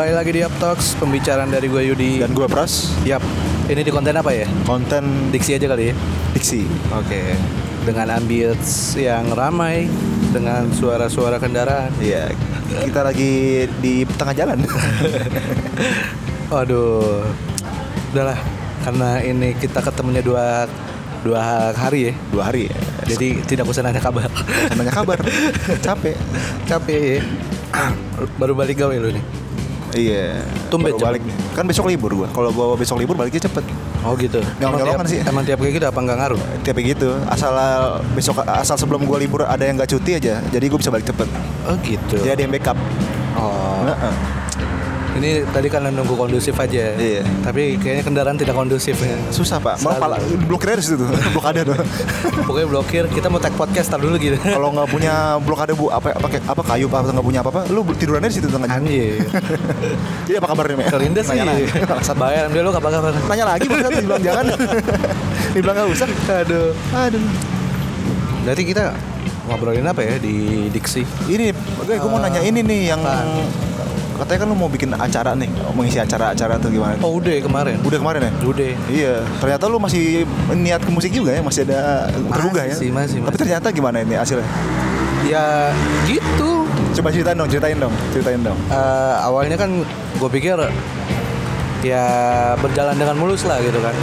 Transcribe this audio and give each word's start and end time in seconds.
Kembali 0.00 0.16
lagi 0.16 0.32
di 0.32 0.40
Up 0.40 0.54
Talks, 0.56 0.96
pembicaraan 0.96 1.52
dari 1.52 1.68
gue 1.68 1.92
Yudi. 1.92 2.24
Dan 2.24 2.32
gue 2.32 2.48
Pras, 2.48 2.88
Yap, 3.04 3.20
ini 3.68 3.84
di 3.84 3.92
konten 3.92 4.16
apa 4.16 4.32
ya? 4.32 4.48
konten 4.64 5.28
Diksi 5.28 5.60
aja 5.60 5.68
kali 5.68 5.92
ya. 5.92 5.94
diksi. 6.32 6.64
Oke. 6.88 7.36
Dengan 7.84 8.16
ambience 8.16 8.96
yang 8.96 9.28
ramai, 9.36 9.92
dengan 10.32 10.72
suara-suara 10.72 11.36
kendaraan. 11.36 11.92
Iya, 12.00 12.32
kita 12.80 13.04
lagi 13.04 13.68
di 13.84 14.08
tengah 14.16 14.32
jalan. 14.32 14.64
Waduh, 16.56 17.20
udahlah. 18.16 18.40
Karena 18.80 19.20
ini 19.20 19.52
kita 19.52 19.84
ketemunya 19.84 20.24
dua 20.24 20.64
dua 21.20 21.76
hari 21.76 22.08
ya. 22.08 22.12
Dua 22.32 22.48
hari. 22.48 22.72
Jadi 23.04 23.44
tidak 23.44 23.68
usah 23.68 23.84
nanya 23.84 24.00
kabar. 24.00 24.32
Nanya 24.80 24.96
kabar. 24.96 25.20
Capek. 25.84 26.16
Capek 26.64 27.20
ya. 27.20 27.22
Baru 28.40 28.56
balik 28.56 28.80
gawe 28.80 28.96
lu 28.96 29.12
nih. 29.12 29.39
Iya. 29.94 30.42
Tumben 30.70 30.94
baru 30.94 30.98
cepet. 30.98 31.08
balik. 31.08 31.22
Kan 31.54 31.64
besok 31.66 31.84
libur 31.90 32.10
gua. 32.14 32.28
Kalau 32.30 32.50
gua 32.54 32.74
besok 32.78 32.96
libur 32.98 33.14
baliknya 33.18 33.46
cepet. 33.46 33.64
Oh 34.06 34.14
gitu. 34.16 34.40
Emang 34.40 34.76
Nyolong-nyolongan 34.78 35.06
tiap, 35.06 35.12
sih. 35.12 35.18
emang 35.20 35.44
tiap 35.44 35.58
kayak 35.60 35.74
gitu 35.76 35.86
apa 35.90 35.98
enggak 36.00 36.16
ngaruh? 36.22 36.40
Tiap 36.62 36.76
gitu. 36.80 37.10
Asal 37.28 37.52
besok 38.14 38.42
asal 38.46 38.76
sebelum 38.78 39.04
gua 39.04 39.18
libur 39.20 39.44
ada 39.44 39.60
yang 39.62 39.76
nggak 39.76 39.90
cuti 39.90 40.16
aja. 40.16 40.40
Jadi 40.48 40.64
gua 40.70 40.78
bisa 40.80 40.90
balik 40.90 41.06
cepet. 41.06 41.28
Oh 41.68 41.76
gitu. 41.84 42.16
Jadi 42.22 42.30
ada 42.30 42.42
yang 42.42 42.52
backup. 42.52 42.78
Oh. 43.38 43.84
Heeh. 43.86 44.39
Ini 45.20 45.44
tadi 45.52 45.68
karena 45.68 45.92
nunggu 45.92 46.16
kondusif 46.16 46.56
aja. 46.56 46.96
Iya. 46.96 47.20
Tapi 47.44 47.76
kayaknya 47.76 48.04
kendaraan 48.08 48.40
tidak 48.40 48.56
kondusif 48.56 48.96
ya. 49.04 49.20
Susah 49.28 49.60
pak. 49.60 49.76
Selalu. 49.76 50.00
pala, 50.00 50.16
blokirnya 50.48 50.80
di 50.80 50.84
situ 50.88 51.04
blokade 51.36 51.60
tuh. 51.68 51.76
Pokoknya 52.48 52.66
blokir, 52.72 53.04
kita 53.12 53.28
mau 53.28 53.36
tag 53.36 53.52
podcast 53.52 53.92
tar 53.92 54.00
dulu 54.00 54.16
gitu. 54.16 54.40
Kalau 54.40 54.72
nggak 54.72 54.88
punya 54.88 55.36
blokade 55.44 55.76
bu 55.76 55.92
apa 55.92 56.16
apa 56.16 56.40
apa 56.40 56.62
kayu 56.64 56.88
apa 56.88 57.12
nggak 57.12 57.26
punya 57.28 57.40
apa 57.44 57.52
apa, 57.52 57.62
lu 57.68 57.84
tidurannya 57.92 58.32
di 58.32 58.36
situ 58.40 58.48
tengahnya. 58.48 58.80
Anjir. 58.80 59.20
Jadi 60.24 60.36
apa 60.40 60.46
kabarnya? 60.56 60.76
Mel? 60.80 60.88
Kelindes 60.88 61.24
sih. 61.28 61.36
Bangsat. 61.84 62.16
Bayar 62.16 62.48
dia 62.48 62.64
lu 62.64 62.72
kabar 62.72 62.88
kabar. 62.88 63.12
Nanya 63.28 63.44
lagi 63.44 63.66
bangsat 63.68 63.92
dibilang 64.00 64.22
jangan. 64.24 64.44
dibilang 65.54 65.74
nggak 65.84 65.88
usah. 66.00 66.08
Aduh. 66.48 66.72
Aduh. 66.96 67.20
Berarti 68.48 68.62
kita 68.64 68.96
ngobrolin 69.52 69.84
apa 69.84 70.00
ya 70.00 70.16
di 70.16 70.64
diksi? 70.72 71.04
Ini, 71.28 71.52
gue 71.52 71.94
gue 72.00 72.08
mau 72.08 72.16
nanya 72.16 72.40
ini 72.40 72.64
nih 72.64 72.80
yang 72.96 73.04
Apaan? 73.04 73.68
Katanya 74.20 74.38
kan 74.44 74.48
lu 74.52 74.56
mau 74.56 74.68
bikin 74.68 74.92
acara 74.92 75.32
nih, 75.32 75.48
mengisi 75.72 75.96
acara-acara 75.96 76.60
tuh 76.60 76.68
gimana? 76.68 77.00
Oh 77.00 77.16
udah 77.16 77.32
kemarin. 77.40 77.80
Udah 77.80 77.98
kemarin 77.98 78.20
ya? 78.28 78.32
Udah. 78.44 78.70
Iya, 78.86 79.14
ternyata 79.40 79.64
lu 79.66 79.80
masih 79.80 80.28
niat 80.52 80.84
ke 80.84 80.90
musik 80.92 81.08
juga 81.10 81.32
ya, 81.32 81.40
masih 81.40 81.64
ada 81.64 82.12
tergugah 82.12 82.68
ya. 82.68 82.76
Masih, 82.76 82.88
masih, 82.92 83.18
Tapi 83.24 83.36
ternyata 83.40 83.66
gimana 83.72 84.04
ini 84.04 84.14
hasilnya? 84.14 84.44
Ya 85.24 85.72
gitu. 86.04 86.68
Coba 87.00 87.08
ceritain 87.08 87.36
dong, 87.36 87.48
ceritain 87.48 87.78
dong, 87.78 87.94
ceritain 88.12 88.40
dong. 88.40 88.58
Eh, 88.68 89.14
awalnya 89.24 89.56
kan 89.56 89.70
gue 90.16 90.30
pikir 90.30 90.58
ya 91.80 92.04
berjalan 92.60 92.96
dengan 92.96 93.16
mulus 93.16 93.48
lah 93.48 93.56
gitu 93.60 93.80
kan. 93.80 93.96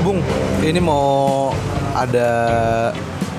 Bung, 0.00 0.18
ini 0.64 0.80
mau 0.80 1.52
ada 1.92 2.30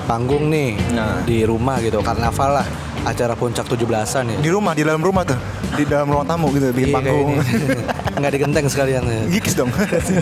panggung 0.06 0.46
nih 0.48 0.78
Nah. 0.94 1.20
di 1.26 1.42
rumah 1.42 1.80
gitu, 1.80 1.98
karnaval 2.00 2.62
lah, 2.62 2.66
acara 3.02 3.34
puncak 3.34 3.66
17-an 3.66 4.24
ya. 4.30 4.38
Di 4.40 4.50
rumah, 4.52 4.72
di 4.72 4.84
dalam 4.84 5.02
rumah 5.02 5.24
tuh, 5.26 5.36
di 5.74 5.84
dalam 5.84 6.06
ruang 6.06 6.22
tamu 6.22 6.46
gitu, 6.50 6.70
bikin 6.70 6.90
Iya, 6.90 6.96
panggung. 6.96 7.28
Nggak 8.20 8.32
digenteng 8.32 8.66
sekalian 8.70 9.02
ya. 9.04 9.22
Gigs 9.26 9.54
dong. 9.54 9.70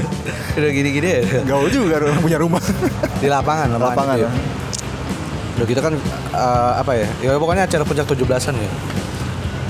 Udah 0.59 0.71
gini-gini 0.73 1.09
ya. 1.09 1.21
Gaul 1.45 1.69
juga 1.69 2.01
punya 2.19 2.41
rumah. 2.41 2.63
Di 3.21 3.29
lapangan, 3.29 3.69
lapangan. 3.77 3.93
Lapangan 3.93 4.17
gitu 4.17 4.25
ya. 4.25 4.31
ya. 4.31 4.41
Udah 5.53 5.67
gitu 5.69 5.81
kan 5.81 5.95
eh, 6.33 6.73
apa 6.81 6.93
ya? 6.97 7.09
Ya 7.21 7.31
pokoknya 7.37 7.63
acara 7.69 7.85
puncak 7.85 8.07
17-an 8.09 8.55
ya. 8.57 8.71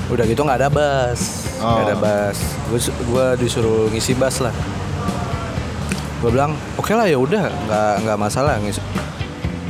Udah 0.07 0.23
gitu 0.23 0.41
nggak 0.41 0.59
ada 0.59 0.69
bass. 0.71 1.21
Nggak 1.59 1.79
Oh. 1.79 1.87
ada 1.87 1.95
bass. 1.95 2.37
Gue 2.67 2.79
gua 3.07 3.25
disuruh 3.35 3.87
ngisi 3.91 4.15
bass 4.15 4.39
lah. 4.39 4.55
Gue 6.23 6.31
bilang, 6.31 6.55
"Oke 6.75 6.95
lah 6.95 7.03
ya 7.03 7.19
udah, 7.19 7.51
nggak 7.51 7.93
nggak 8.07 8.17
masalah 8.17 8.55
ngisi." 8.63 8.79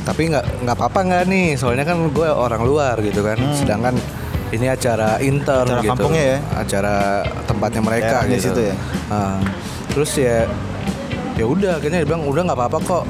Tapi 0.04 0.30
nggak 0.30 0.62
nggak 0.62 0.76
apa-apa 0.76 1.00
nggak 1.02 1.22
nih, 1.26 1.58
soalnya 1.58 1.82
kan 1.82 1.98
gue 2.06 2.28
orang 2.28 2.62
luar 2.62 2.94
gitu 3.00 3.26
kan. 3.26 3.34
Sedangkan 3.56 3.98
ini 4.54 4.66
acara 4.66 5.18
intern. 5.18 5.66
Acara 5.66 5.80
gitu. 5.80 5.90
kampungnya 5.90 6.24
ya? 6.24 6.38
Acara 6.54 6.94
tempatnya 7.44 7.80
mereka 7.80 8.06
Daerahnya 8.22 8.36
gitu. 8.36 8.46
situ 8.48 8.60
ya? 8.62 8.74
Nah, 9.06 9.36
terus 9.90 10.10
ya 10.14 10.36
ya 11.34 11.44
udah 11.44 11.72
akhirnya 11.76 11.98
dia 12.00 12.08
bilang 12.08 12.24
udah 12.24 12.42
nggak 12.44 12.54
apa-apa 12.56 12.78
kok 12.80 13.04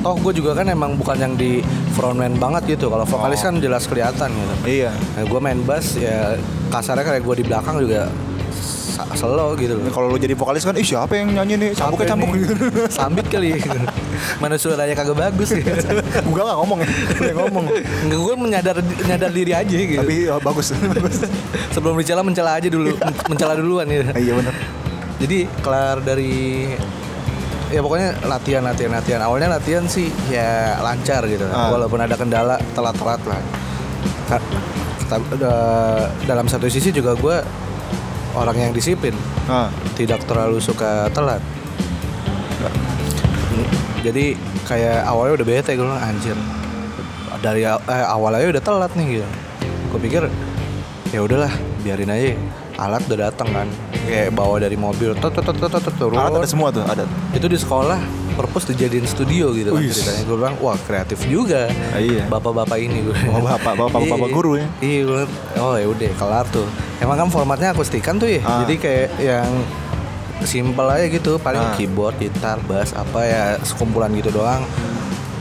toh 0.00 0.14
gue 0.20 0.32
juga 0.36 0.52
kan 0.52 0.68
emang 0.68 0.94
bukan 0.94 1.16
yang 1.16 1.34
di 1.34 1.58
frontman 1.90 2.36
banget 2.36 2.76
gitu 2.76 2.86
kalau 2.86 3.02
vokalis 3.02 3.40
Oh. 3.40 3.44
kan 3.48 3.54
jelas 3.56 3.84
kelihatan 3.84 4.30
gitu 4.30 4.54
Iya. 4.62 4.92
nah, 4.92 5.24
gue 5.24 5.40
main 5.40 5.58
bass 5.60 5.96
ya 5.96 6.36
kasarnya 6.68 7.02
kayak 7.02 7.22
gue 7.22 7.34
di 7.40 7.44
belakang 7.44 7.80
juga 7.80 8.06
selo 9.12 9.52
gitu 9.54 9.74
loh. 9.74 9.90
Kalau 9.90 10.06
lu 10.06 10.16
jadi 10.16 10.32
vokalis 10.32 10.62
kan, 10.62 10.74
ih 10.74 10.82
siapa 10.82 11.14
yang 11.14 11.34
nyanyi 11.34 11.54
nih? 11.58 11.70
Cambuk 11.74 12.00
Apa 12.00 12.08
cambuk. 12.08 12.30
gitu. 12.32 12.54
sambit 12.88 13.26
kali. 13.26 13.58
Mana 14.38 14.54
suaranya 14.54 14.94
kagak 14.94 15.18
bagus 15.18 15.50
ya. 15.50 15.62
Gua 16.32 16.42
nggak 16.44 16.58
ngomong 16.58 16.78
ya, 17.18 17.32
ngomong. 17.34 17.64
Enggak 18.06 18.20
gue 18.20 18.34
menyadar 18.38 18.76
nyadar 18.80 19.30
diri 19.30 19.52
aja 19.52 19.74
gitu. 19.74 19.98
Tapi 19.98 20.16
oh, 20.28 20.38
bagus, 20.38 20.70
sebelum 21.70 21.98
dicela 21.98 22.22
mencela 22.22 22.54
aja 22.54 22.68
dulu. 22.68 22.94
Mencela 23.26 23.54
duluan 23.54 23.86
gitu 23.86 24.04
iya 24.14 24.32
benar. 24.32 24.54
jadi 25.14 25.46
kelar 25.62 26.02
dari 26.02 26.68
ya 27.70 27.80
pokoknya 27.80 28.22
latihan 28.24 28.62
latihan 28.62 28.92
latihan. 28.92 29.20
Awalnya 29.22 29.58
latihan 29.58 29.84
sih 29.86 30.06
ya 30.30 30.78
lancar 30.78 31.26
gitu. 31.26 31.46
Ah. 31.48 31.72
walaupun 31.72 31.98
ada 31.98 32.14
kendala 32.14 32.56
telat-telat 32.72 33.20
lah. 33.24 33.40
Ka- 34.30 34.44
ta- 35.04 35.36
da- 35.36 36.08
dalam 36.24 36.46
satu 36.46 36.64
sisi 36.66 36.88
juga 36.88 37.12
gue 37.14 37.36
orang 38.34 38.56
yang 38.58 38.72
disiplin. 38.74 39.14
Ah. 39.46 39.70
tidak 39.94 40.26
terlalu 40.26 40.58
suka 40.58 41.08
telat. 41.14 41.40
Jadi 44.04 44.36
kayak 44.68 45.06
awalnya 45.08 45.40
udah 45.40 45.46
bete 45.48 45.72
gue 45.78 45.86
anjir 45.86 46.36
dari 47.40 47.64
eh, 47.64 48.06
awal 48.08 48.36
aja 48.36 48.46
udah 48.56 48.64
telat 48.64 48.92
nih 48.96 49.06
gitu. 49.20 49.28
Gue 49.92 50.00
pikir 50.00 50.22
ya 51.12 51.20
udahlah 51.22 51.52
biarin 51.84 52.10
aja. 52.10 52.32
Alat 52.74 53.06
udah 53.06 53.30
datang 53.30 53.48
kan. 53.54 53.68
Kayak 54.04 54.34
bawa 54.34 54.58
dari 54.60 54.74
mobil 54.74 55.14
tot 55.16 55.32
tot 55.32 55.46
tot, 55.46 55.94
turun. 55.96 56.18
Alat 56.18 56.42
ada 56.42 56.48
semua 56.48 56.68
tuh, 56.74 56.82
ada. 56.84 57.06
itu 57.32 57.46
di 57.46 57.56
sekolah 57.56 58.23
purpose 58.34 58.66
dijadiin 58.66 59.04
studio 59.04 59.50
gitu 59.50 59.70
kan 59.70 59.78
Wih. 59.78 59.88
ceritanya. 59.88 60.22
Gue 60.24 60.36
bilang 60.36 60.54
wah 60.58 60.76
kreatif 60.76 61.22
juga. 61.24 61.70
Ah, 61.90 61.98
iya. 61.98 62.26
bapak-bapak 62.26 62.76
ini 62.76 63.02
gue 63.02 63.16
Oh, 63.28 63.40
bapak, 63.40 63.74
bapak, 63.74 63.94
bapak, 63.94 64.10
bapak 64.10 64.28
guru 64.30 64.52
ya. 64.56 64.66
iya 64.80 65.00
gue 65.02 65.22
oh 65.56 65.74
ya 65.74 65.86
udah 65.86 66.10
kelar 66.14 66.46
tuh. 66.48 66.66
Emang 66.96 67.16
kan 67.16 67.28
formatnya 67.28 67.70
akustikan 67.70 68.16
tuh 68.16 68.28
ya? 68.28 68.40
Ah. 68.42 68.62
jadi 68.62 68.74
kayak 68.76 69.08
yang 69.18 69.50
simple 70.42 70.86
aja 70.86 71.06
gitu. 71.06 71.38
Paling 71.38 71.62
Ah. 71.62 71.74
keyboard 71.74 72.18
gitar 72.18 72.58
bass 72.62 72.90
apa 72.92 73.20
ya 73.22 73.42
sekumpulan 73.60 74.10
gitu 74.12 74.30
doang. 74.30 74.66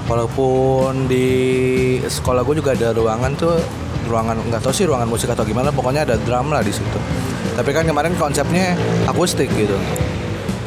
Walaupun 0.03 1.07
di 1.07 1.27
sekolah 1.99 2.43
gue 2.43 2.59
juga 2.59 2.75
ada 2.75 2.91
ruangan 2.91 3.31
tuh 3.33 3.55
ruangan 4.03 4.35
nggak 4.43 4.59
tahu 4.59 4.75
sih 4.75 4.83
ruangan 4.83 5.07
musik 5.07 5.31
atau 5.31 5.41
gimana 5.41 5.71
pokoknya 5.71 6.03
ada 6.03 6.19
drum 6.19 6.51
lah 6.51 6.59
di 6.59 6.69
situ. 6.69 6.99
Tapi 7.53 7.69
kan 7.71 7.83
kemarin 7.83 8.11
konsepnya 8.13 8.75
akustik 9.05 9.47
gitu. 9.49 9.79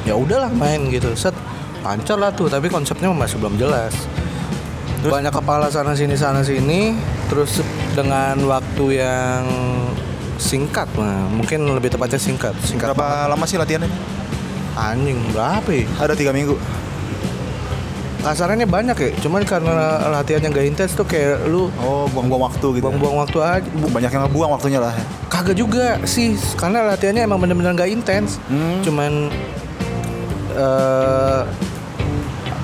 Ya 0.02 0.14
udahlah 0.14 0.48
main 0.50 0.88
gitu. 0.88 1.12
Set 1.12 1.36
lancar 1.86 2.16
lah 2.16 2.30
tuh 2.30 2.46
tapi 2.46 2.66
konsepnya 2.66 3.08
masih 3.08 3.38
belum 3.38 3.54
jelas 3.56 3.94
banyak 4.98 5.30
kepala 5.30 5.70
sana 5.70 5.94
sini 5.94 6.14
sana 6.14 6.42
sini 6.42 6.98
terus 7.26 7.62
dengan 7.92 8.34
waktu 8.44 8.98
yang 8.98 9.44
singkat 10.36 10.90
nah, 10.92 11.24
mungkin 11.28 11.62
lebih 11.70 11.88
tepatnya 11.88 12.18
singkat 12.18 12.52
singkat 12.60 12.90
banget. 12.90 12.98
Berapa 12.98 13.30
lama 13.30 13.44
sih 13.44 13.54
latihannya? 13.54 13.88
anjing 14.76 15.16
berapa 15.30 15.64
ya? 15.66 15.86
Ada 15.96 16.12
tiga 16.12 16.28
minggu. 16.30 16.58
kasarannya 18.18 18.66
banyak 18.66 18.96
ya 18.96 19.10
cuman 19.22 19.46
karena 19.46 19.70
latihannya 20.10 20.50
gak 20.50 20.66
intens 20.66 20.92
tuh 20.92 21.06
kayak 21.06 21.46
lu 21.46 21.70
Oh, 21.78 22.10
buang-buang 22.10 22.42
waktu 22.44 22.66
gitu. 22.68 22.76
ya. 22.76 22.82
buang-buang 22.82 23.16
waktu 23.16 23.38
aja 23.38 23.68
Bu- 23.70 23.86
Banyak 23.88 24.10
yang 24.10 24.22
ngebuang 24.26 24.50
waktunya 24.50 24.80
lah. 24.82 24.90
kagak 25.30 25.54
juga 25.54 26.02
sih 26.02 26.28
karena 26.52 26.82
latihannya 26.84 27.22
emang 27.22 27.38
bener-bener 27.38 27.70
gak 27.72 27.86
intens 27.86 28.42
Hmm. 28.44 28.82
cuman 28.82 29.30
eh 30.52 31.40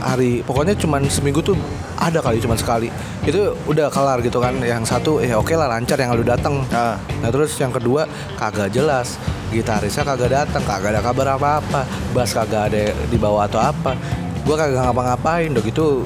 hari. 0.02 0.43
Pokoknya 0.43 0.75
cuman 0.75 1.06
seminggu 1.06 1.38
tuh 1.40 1.54
ada 1.94 2.19
kali 2.19 2.43
cuman 2.43 2.58
sekali. 2.58 2.90
Itu 3.22 3.54
udah 3.70 3.88
kelar 3.88 4.19
gitu 4.20 4.43
kan. 4.43 4.58
Yang 4.58 4.90
satu 4.90 5.22
ya 5.22 5.38
oke 5.38 5.54
lah 5.54 5.70
lancar 5.70 5.96
yang 5.99 6.12
lu 6.19 6.26
datang 6.26 6.64
Ah. 6.75 6.99
nah 7.22 7.31
terus 7.31 7.54
yang 7.62 7.70
kedua 7.70 8.10
kagak 8.37 8.75
jelas. 8.75 9.16
Gitarisnya 9.54 10.02
kagak 10.02 10.31
datang 10.32 10.62
kagak 10.64 10.99
ada 10.99 11.02
kabar 11.04 11.37
apa 11.37 11.49
apa 11.60 11.81
bass 12.16 12.34
kagak 12.34 12.72
ada 12.72 12.90
di 12.90 13.19
bawah 13.20 13.46
atau 13.46 13.62
apa. 13.62 13.94
Gua 14.43 14.58
kagak 14.58 14.82
ngapa-ngapain. 14.82 15.49
Udah 15.54 15.64
gitu 15.64 16.02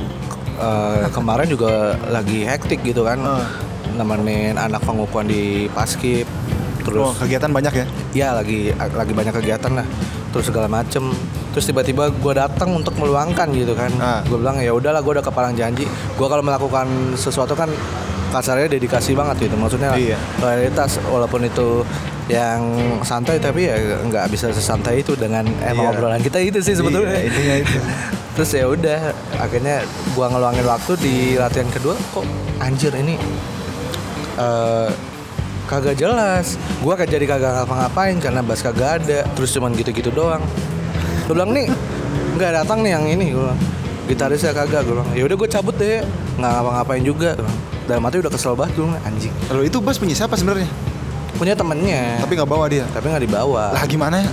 eh, 0.61 1.07
kemarin 1.11 1.49
juga 1.49 1.97
lagi 2.13 2.45
hektik 2.45 2.85
gitu 2.85 3.03
kan. 3.03 3.21
Ah. 3.25 3.45
nemenin 3.97 4.61
anak 4.61 4.85
pengukuhan 4.85 5.25
di 5.25 5.73
paskip 5.73 6.29
terus 6.87 7.03
Oh, 7.03 7.13
kegiatan 7.13 7.51
banyak 7.51 7.75
ya? 7.75 7.87
ya 8.15 8.29
lagi 8.33 8.71
lagi 8.73 9.13
banyak 9.13 9.35
kegiatan 9.35 9.73
lah 9.75 9.87
terus 10.31 10.47
segala 10.47 10.71
macem 10.71 11.11
terus 11.51 11.65
tiba-tiba 11.65 12.09
gue 12.09 12.33
datang 12.33 12.71
untuk 12.71 12.95
meluangkan 12.95 13.49
gitu 13.51 13.73
kan 13.73 13.91
Ah. 13.97 14.21
gue 14.23 14.37
bilang 14.37 14.55
ya 14.57 14.71
udahlah 14.71 15.01
gue 15.01 15.13
udah 15.13 15.25
kepalang 15.25 15.53
janji 15.53 15.83
gue 15.89 16.27
kalau 16.27 16.41
melakukan 16.41 16.87
sesuatu 17.13 17.53
kan 17.53 17.67
kasarnya 18.29 18.71
dedikasi 18.71 19.13
banget 19.13 19.49
gitu 19.49 19.57
maksudnya 19.57 19.91
Iya. 19.93 20.15
loyalitas 20.39 21.03
walaupun 21.03 21.43
itu 21.43 21.83
yang 22.27 22.59
santai 23.01 23.39
tapi 23.39 23.65
ya 23.65 23.79
nggak 24.03 24.27
bisa 24.29 24.51
sesantai 24.51 25.01
itu 25.01 25.15
dengan 25.15 25.43
emang 25.63 25.89
Iya. 25.89 25.93
obrolan 25.93 26.21
kita 26.21 26.39
itu 26.39 26.59
sih 26.61 26.75
sebetulnya 26.75 27.15
Iya, 27.15 27.23
intinya 27.25 27.57
itu. 27.57 27.79
terus 28.37 28.51
ya 28.53 28.67
udah 28.67 29.01
akhirnya 29.37 29.81
gua 30.13 30.29
ngeluangin 30.29 30.67
waktu 30.67 30.93
di 30.99 31.15
latihan 31.35 31.67
kedua 31.69 31.97
kok 32.13 32.27
anjir 32.59 32.93
ini 32.93 33.17
eh 34.37 34.89
kagak 35.67 35.99
jelas. 35.99 36.57
Gua 36.81 36.95
kagak 36.95 37.19
jadi 37.19 37.25
kagak 37.27 37.53
ngapa-ngapain 37.63 38.17
karena 38.23 38.41
bass 38.41 38.63
kagak 38.63 39.03
ada. 39.03 39.27
Terus 39.37 39.51
cuman 39.53 39.75
gitu-gitu 39.75 40.15
doang. 40.15 40.43
Gue 41.27 41.35
bilang 41.35 41.51
nih 41.51 41.67
nggak 42.39 42.53
datang 42.63 42.87
nih 42.87 42.93
yang 42.95 43.05
ini. 43.07 43.27
Gue 43.35 43.53
gitarisnya 44.09 44.55
kagak. 44.55 44.87
Gue 44.87 44.97
bilang 44.97 45.11
ya 45.13 45.23
udah 45.27 45.37
gue 45.37 45.49
cabut 45.51 45.75
deh. 45.77 46.03
Nggak 46.39 46.51
ngapa-ngapain 46.51 47.03
juga. 47.03 47.31
Dalam 47.87 48.03
hati 48.03 48.23
udah 48.23 48.33
kesel 48.33 48.55
banget. 48.55 48.79
Gue 48.79 48.89
anjing. 49.05 49.35
Lalu 49.53 49.63
itu 49.69 49.79
bass 49.83 49.99
punya 49.99 50.15
siapa 50.15 50.39
sebenarnya? 50.39 50.71
punya 51.37 51.53
temennya. 51.53 52.17
Tapi 52.25 52.33
nggak 52.33 52.49
bawa 52.49 52.65
dia. 52.65 52.89
tapi 52.97 53.13
nggak 53.13 53.29
dibawa. 53.29 53.69
Lah 53.77 53.85
gimana? 53.85 54.25
Ya? 54.25 54.29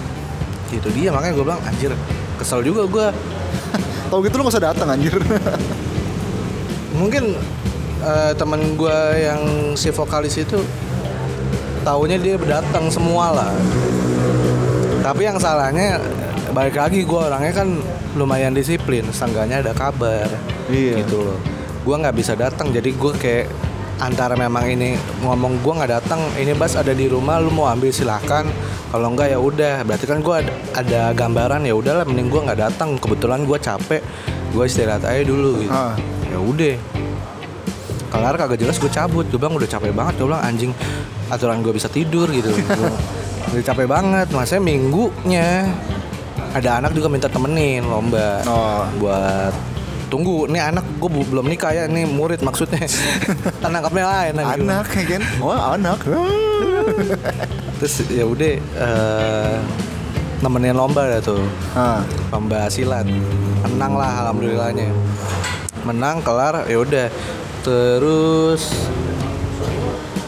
gitu 0.74 0.90
dia 0.94 1.10
makanya 1.14 1.34
gue 1.38 1.46
bilang 1.46 1.62
anjir 1.70 1.92
kesel 2.42 2.66
juga 2.66 2.84
gue 2.90 3.08
Tahu 4.10 4.20
gitu 4.26 4.36
lu 4.38 4.46
gak 4.46 4.54
usah 4.58 4.66
datang 4.74 4.90
anjir. 4.90 5.14
mungkin 6.94 7.38
eh, 8.02 8.32
teman 8.38 8.78
gue 8.78 8.98
yang 9.18 9.42
si 9.78 9.90
vokalis 9.94 10.38
itu 10.42 10.62
taunya 11.84 12.18
dia 12.18 12.36
datang 12.40 12.88
semua 12.88 13.30
lah. 13.30 13.52
Tapi 15.04 15.22
yang 15.28 15.38
salahnya 15.38 16.00
balik 16.56 16.80
lagi 16.80 17.04
gue 17.04 17.20
orangnya 17.20 17.52
kan 17.52 17.70
lumayan 18.16 18.54
disiplin 18.54 19.04
seenggaknya 19.10 19.60
ada 19.60 19.74
kabar 19.76 20.30
Iya. 20.72 21.04
gitu 21.04 21.22
loh. 21.22 21.38
Gue 21.84 21.96
nggak 22.00 22.16
bisa 22.16 22.34
datang 22.34 22.72
jadi 22.72 22.88
gue 22.90 23.12
kayak 23.14 23.46
antara 24.00 24.34
memang 24.34 24.66
ini 24.66 24.96
ngomong 25.22 25.62
gue 25.62 25.74
nggak 25.76 25.92
datang 25.92 26.20
ini 26.36 26.52
bas 26.56 26.74
ada 26.74 26.92
di 26.92 27.06
rumah 27.06 27.38
lu 27.38 27.54
mau 27.54 27.70
ambil 27.70 27.94
silahkan 27.94 28.48
kalau 28.90 29.12
enggak 29.12 29.34
ya 29.34 29.40
udah. 29.42 29.84
Berarti 29.84 30.06
kan 30.08 30.24
gue 30.24 30.36
ada, 30.40 30.52
ada 30.78 31.02
gambaran 31.12 31.68
ya 31.68 31.74
udahlah 31.76 32.06
mending 32.08 32.30
gue 32.32 32.42
nggak 32.48 32.60
datang. 32.62 32.96
Kebetulan 32.96 33.44
gue 33.44 33.58
capek 33.60 34.02
gue 34.54 34.64
istirahat 34.64 35.04
aja 35.04 35.26
dulu 35.26 35.60
gitu. 35.60 35.74
Ah. 35.74 35.98
ya 36.30 36.40
udah. 36.40 36.76
Kelar 38.14 38.38
kagak 38.38 38.62
jelas 38.62 38.78
gue 38.78 38.88
cabut. 38.88 39.26
Gue 39.26 39.42
bilang 39.42 39.58
udah 39.58 39.66
capek 39.66 39.90
banget. 39.90 40.14
Gue 40.16 40.30
bilang 40.30 40.46
anjing 40.46 40.72
aturan 41.36 41.60
gue 41.62 41.74
bisa 41.74 41.90
tidur 41.90 42.30
gitu. 42.30 42.50
Gua 42.50 42.92
udah 43.54 43.64
capek 43.64 43.88
banget 43.90 44.28
masanya 44.32 44.64
minggunya. 44.64 45.68
Ada 46.54 46.82
anak 46.82 46.94
juga 46.94 47.10
minta 47.10 47.26
temenin 47.26 47.82
lomba 47.90 48.46
Oh. 48.46 48.86
buat 49.02 49.54
tunggu. 50.08 50.46
Nih 50.46 50.62
anak 50.62 50.86
gue 51.02 51.10
belum 51.10 51.50
nikah 51.50 51.74
ya 51.74 51.84
nih 51.90 52.06
murid 52.06 52.46
maksudnya. 52.46 52.86
Tangkapnya 53.64 54.06
lain? 54.06 54.34
Anak 54.38 54.88
ya 54.94 55.04
kan? 55.18 55.22
Wah 55.42 55.74
anak. 55.74 56.00
terus 57.82 58.06
ya 58.08 58.24
udah 58.24 58.54
eh, 58.62 59.56
nemenin 60.46 60.78
lomba 60.78 61.10
dah 61.10 61.22
tuh. 61.26 61.42
Ah. 61.74 62.06
lomba 62.30 62.70
silat. 62.70 63.10
Menang 63.66 63.98
lah 63.98 64.30
alhamdulillahnya. 64.30 64.94
Menang 65.84 66.22
kelar 66.22 66.70
ya 66.70 66.78
udah. 66.80 67.08
Terus 67.64 68.92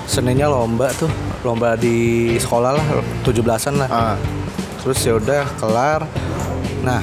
seninya 0.06 0.48
lomba 0.48 0.90
tuh 0.94 1.10
lomba 1.42 1.74
di 1.76 1.98
sekolah 2.36 2.72
lah 2.74 2.86
17-an 3.22 3.74
lah 3.76 3.90
Ah. 3.90 4.16
terus 4.82 5.02
ya 5.02 5.16
udah 5.16 5.44
kelar 5.58 6.06
nah 6.82 7.02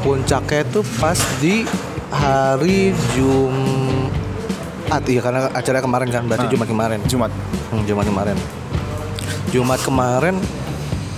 puncaknya 0.00 0.62
tuh 0.68 0.82
pas 0.96 1.18
di 1.38 1.66
hari 2.08 2.90
Jumat 3.12 5.02
iya 5.04 5.20
karena 5.20 5.50
acara 5.50 5.78
kemarin 5.78 6.08
kan 6.08 6.22
berarti 6.24 6.46
Ah. 6.46 6.52
Jumat 6.52 6.68
kemarin 6.68 6.98
Jumat. 7.06 7.30
Hmm, 7.72 7.82
Jumat 7.82 8.04
kemarin. 8.04 8.36
Jumat 9.48 9.80
kemarin 9.80 10.36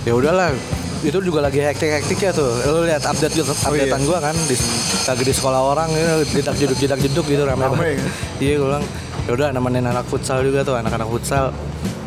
ya 0.03 0.15
udahlah 0.15 0.55
itu 1.03 1.17
juga 1.21 1.37
lagi 1.39 1.59
hektik-hektik 1.59 2.17
ya 2.17 2.31
tuh. 2.31 2.49
Lu 2.65 2.81
lihat 2.81 3.03
update 3.03 3.35
gitu, 3.35 3.51
updatean 3.51 4.01
iya. 4.01 4.07
gua 4.07 4.17
kan 4.17 4.33
di, 4.33 4.55
lagi 5.05 5.21
di 5.21 5.33
sekolah 5.33 5.61
orang 5.61 5.89
gitu, 5.91 6.13
jedak 6.33 6.55
jeduk 6.57 6.77
jedak 6.79 6.99
jeduk 6.99 7.25
gitu 7.27 7.43
banget. 7.45 7.69
kan? 7.69 7.99
Iya 8.39 8.53
gue 8.57 8.65
bilang 8.65 8.85
ya 9.25 9.31
udah 9.33 9.47
nemenin 9.49 9.85
anak 9.85 10.05
futsal 10.05 10.45
juga 10.45 10.61
tuh 10.61 10.77
anak-anak 10.77 11.09
futsal 11.09 11.49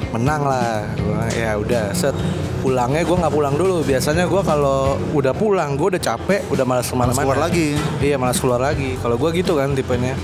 menang 0.09 0.41
lah 0.49 0.89
Gua 0.97 1.29
ya 1.35 1.59
udah 1.59 1.93
set 1.93 2.17
pulangnya 2.59 3.05
gue 3.05 3.17
nggak 3.19 3.35
pulang 3.35 3.55
dulu 3.55 3.85
biasanya 3.87 4.25
gue 4.27 4.43
kalau 4.43 4.97
udah 5.13 5.31
pulang 5.37 5.77
gue 5.77 5.95
udah 5.95 6.03
capek 6.03 6.43
udah 6.49 6.65
malas 6.65 6.89
ke 6.91 6.97
mana-mana 6.97 7.23
keluar 7.23 7.41
lagi. 7.45 7.77
Iya 8.01 8.17
malas 8.19 8.39
keluar 8.41 8.59
lagi. 8.59 8.97
Kalau 8.99 9.15
gua 9.21 9.31
gitu 9.31 9.55
kan 9.61 9.77
tipenya. 9.77 10.17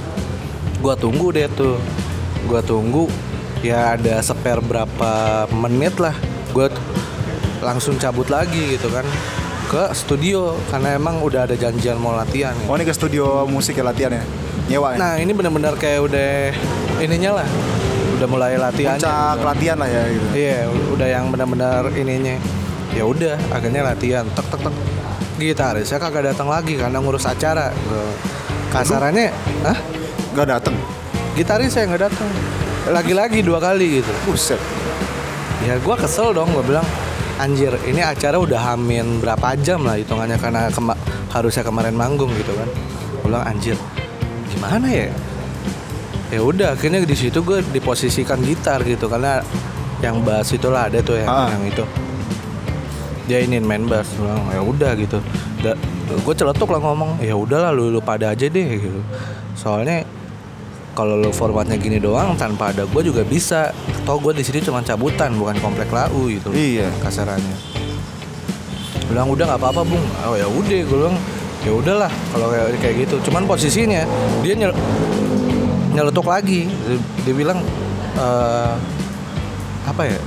Gua 0.80 0.96
tunggu 0.96 1.30
deh 1.30 1.46
tuh. 1.52 1.76
Gua 2.48 2.64
tunggu 2.64 3.06
ya 3.60 3.94
ada 3.94 4.18
spare 4.24 4.64
berapa 4.64 5.44
menit 5.52 6.00
lah. 6.00 6.16
Gua 6.56 6.72
t- 6.72 6.80
langsung 7.62 7.96
cabut 7.96 8.28
lagi 8.28 8.76
gitu 8.76 8.88
kan 8.92 9.06
ke 9.64 9.82
studio 9.96 10.52
karena 10.68 10.96
emang 11.00 11.24
udah 11.24 11.48
ada 11.48 11.56
janjian 11.56 11.96
mau 11.96 12.12
latihan. 12.12 12.52
ya. 12.52 12.66
Oh 12.68 12.76
ini 12.76 12.84
ke 12.84 12.92
studio 12.92 13.44
musik 13.48 13.78
ya 13.78 13.84
latihan 13.84 14.12
ya? 14.12 14.24
Nyewa 14.68 14.96
ya? 14.96 14.98
Nah 15.00 15.12
ini 15.20 15.32
benar-benar 15.32 15.76
kayak 15.76 16.00
udah 16.04 16.30
ininya 17.04 17.42
lah. 17.42 17.48
Udah 18.18 18.28
mulai 18.30 18.56
latihan. 18.56 18.96
Puncak 18.96 19.38
latihan 19.42 19.76
lah 19.76 19.88
ya 19.90 20.02
gitu. 20.08 20.26
Iya, 20.32 20.58
udah 20.70 21.08
yang 21.08 21.24
benar-benar 21.28 21.82
ininya. 21.94 22.36
Ya 22.94 23.04
udah, 23.04 23.34
akhirnya 23.50 23.82
latihan. 23.84 24.24
Tek 24.32 24.46
tek 24.48 24.60
tek. 24.64 24.74
Gitarisnya 25.34 25.98
kagak 25.98 26.30
datang 26.30 26.46
lagi 26.46 26.78
karena 26.78 27.02
ngurus 27.02 27.26
acara. 27.26 27.74
Kasarannya, 28.70 29.30
hah? 29.66 29.78
Gak 30.34 30.46
dateng. 30.50 30.74
Gitaris 31.34 31.74
saya 31.74 31.90
nggak 31.90 32.10
datang. 32.10 32.30
Lagi-lagi 32.90 33.42
dua 33.42 33.58
kali 33.58 33.98
gitu. 34.02 34.12
Buset. 34.26 34.58
Ya 35.66 35.78
gua 35.82 35.98
kesel 35.98 36.30
dong, 36.34 36.50
gua 36.54 36.62
bilang 36.62 36.86
anjir 37.42 37.74
ini 37.82 37.98
acara 37.98 38.38
udah 38.38 38.74
hamin 38.74 39.18
berapa 39.18 39.58
jam 39.58 39.82
lah 39.82 39.98
hitungannya 39.98 40.38
karena 40.38 40.70
kema- 40.70 40.98
harusnya 41.34 41.66
kemarin 41.66 41.98
manggung 41.98 42.30
gitu 42.38 42.54
kan. 42.54 42.68
Gua 43.18 43.22
bilang 43.26 43.44
anjir 43.46 43.74
gimana 44.54 44.86
ya? 44.86 45.10
Ya 46.34 46.42
udah 46.42 46.74
akhirnya 46.74 46.98
di 47.00 47.14
situ 47.14 47.38
gue 47.40 47.62
diposisikan 47.70 48.42
gitar 48.42 48.82
gitu 48.82 49.06
karena 49.06 49.38
yang 50.02 50.18
bass 50.20 50.50
itulah 50.50 50.90
ada 50.90 50.98
tuh 50.98 51.14
yang, 51.14 51.30
Ah. 51.30 51.48
yang 51.54 51.62
itu. 51.64 51.84
Dia 53.24 53.40
ini 53.40 53.56
main 53.56 53.86
bass 53.86 54.10
bilang 54.18 54.42
ya 54.50 54.60
udah 54.60 54.92
gitu. 54.98 55.22
Gue 56.20 56.34
celetuk 56.34 56.68
lah 56.68 56.82
ngomong 56.82 57.22
ya 57.22 57.32
udahlah 57.32 57.70
lu, 57.70 57.88
lu 57.88 58.02
pada 58.02 58.34
aja 58.34 58.44
deh 58.44 58.66
gitu. 58.76 59.00
Soalnya 59.54 60.02
kalau 60.92 61.16
lo 61.16 61.30
formatnya 61.30 61.74
gini 61.74 61.96
doang 61.96 62.34
tanpa 62.34 62.70
ada 62.70 62.84
gue 62.84 63.02
juga 63.02 63.22
bisa. 63.22 63.70
Toh 64.04 64.18
gue 64.18 64.34
di 64.34 64.44
sini 64.44 64.60
cuma 64.60 64.82
cabutan 64.82 65.32
bukan 65.34 65.56
komplek 65.58 65.88
lau 65.88 66.26
gitu. 66.26 66.50
Iya. 66.50 66.90
kasarannya. 67.00 67.56
Bilang 69.06 69.30
udah 69.30 69.44
nggak 69.46 69.60
apa-apa 69.62 69.82
bung. 69.82 70.04
Oh 70.22 70.34
ya 70.34 70.44
udah 70.44 70.78
gue 70.82 70.98
bilang 70.98 71.16
ya 71.64 71.72
udahlah 71.72 72.12
kalau 72.28 72.52
kayak 72.52 72.76
kayak 72.76 72.96
gitu. 73.08 73.16
Cuman 73.24 73.48
posisinya 73.48 74.04
dia 74.44 74.52
nyel 74.52 74.76
nyeletuk 75.94 76.26
lagi. 76.26 76.66
Dia, 77.24 77.34
bilang 77.34 77.62
eh 78.18 78.74
apa 79.86 80.02
ya? 80.04 80.18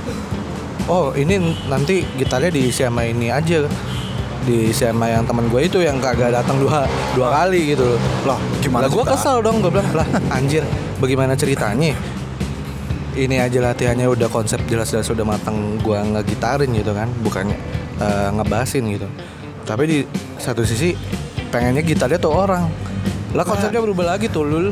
Oh 0.88 1.12
ini 1.12 1.36
nanti 1.68 2.02
gitarnya 2.16 2.48
diisi 2.48 2.82
sama 2.82 3.04
ini 3.04 3.28
aja. 3.28 3.68
Diisi 4.48 4.88
sama 4.88 5.12
yang 5.12 5.28
teman 5.28 5.52
gue 5.52 5.60
itu 5.68 5.84
yang 5.84 6.00
kagak 6.00 6.32
datang 6.32 6.56
dua 6.56 6.88
dua 7.12 7.28
kali 7.44 7.76
gitu. 7.76 8.00
Lah 8.24 8.40
gimana 8.64 8.88
lah 8.88 8.90
gue 8.90 9.04
kesel 9.04 9.44
dong 9.44 9.60
gue 9.60 9.68
bilang 9.68 9.92
lah 9.92 10.08
anjir 10.32 10.64
bagaimana 10.98 11.36
ceritanya? 11.36 11.92
Ini 13.18 13.42
aja 13.42 13.58
latihannya 13.60 14.06
udah 14.08 14.30
konsep 14.30 14.62
jelas-jelas 14.70 15.10
udah 15.10 15.26
matang 15.26 15.76
gue 15.82 15.98
ngegitarin 15.98 16.70
gitu 16.70 16.94
kan 16.94 17.10
bukannya 17.20 17.58
eh, 18.00 18.30
ngebasin 18.32 18.88
gitu. 18.88 19.10
Tapi 19.66 19.84
di 19.84 19.98
satu 20.40 20.64
sisi 20.64 20.96
pengennya 21.52 21.82
gitarnya 21.84 22.16
tuh 22.16 22.32
orang 22.32 22.87
lah 23.36 23.44
konsepnya 23.44 23.84
berubah 23.84 24.16
lagi 24.16 24.32
tuh 24.32 24.40
lul 24.40 24.66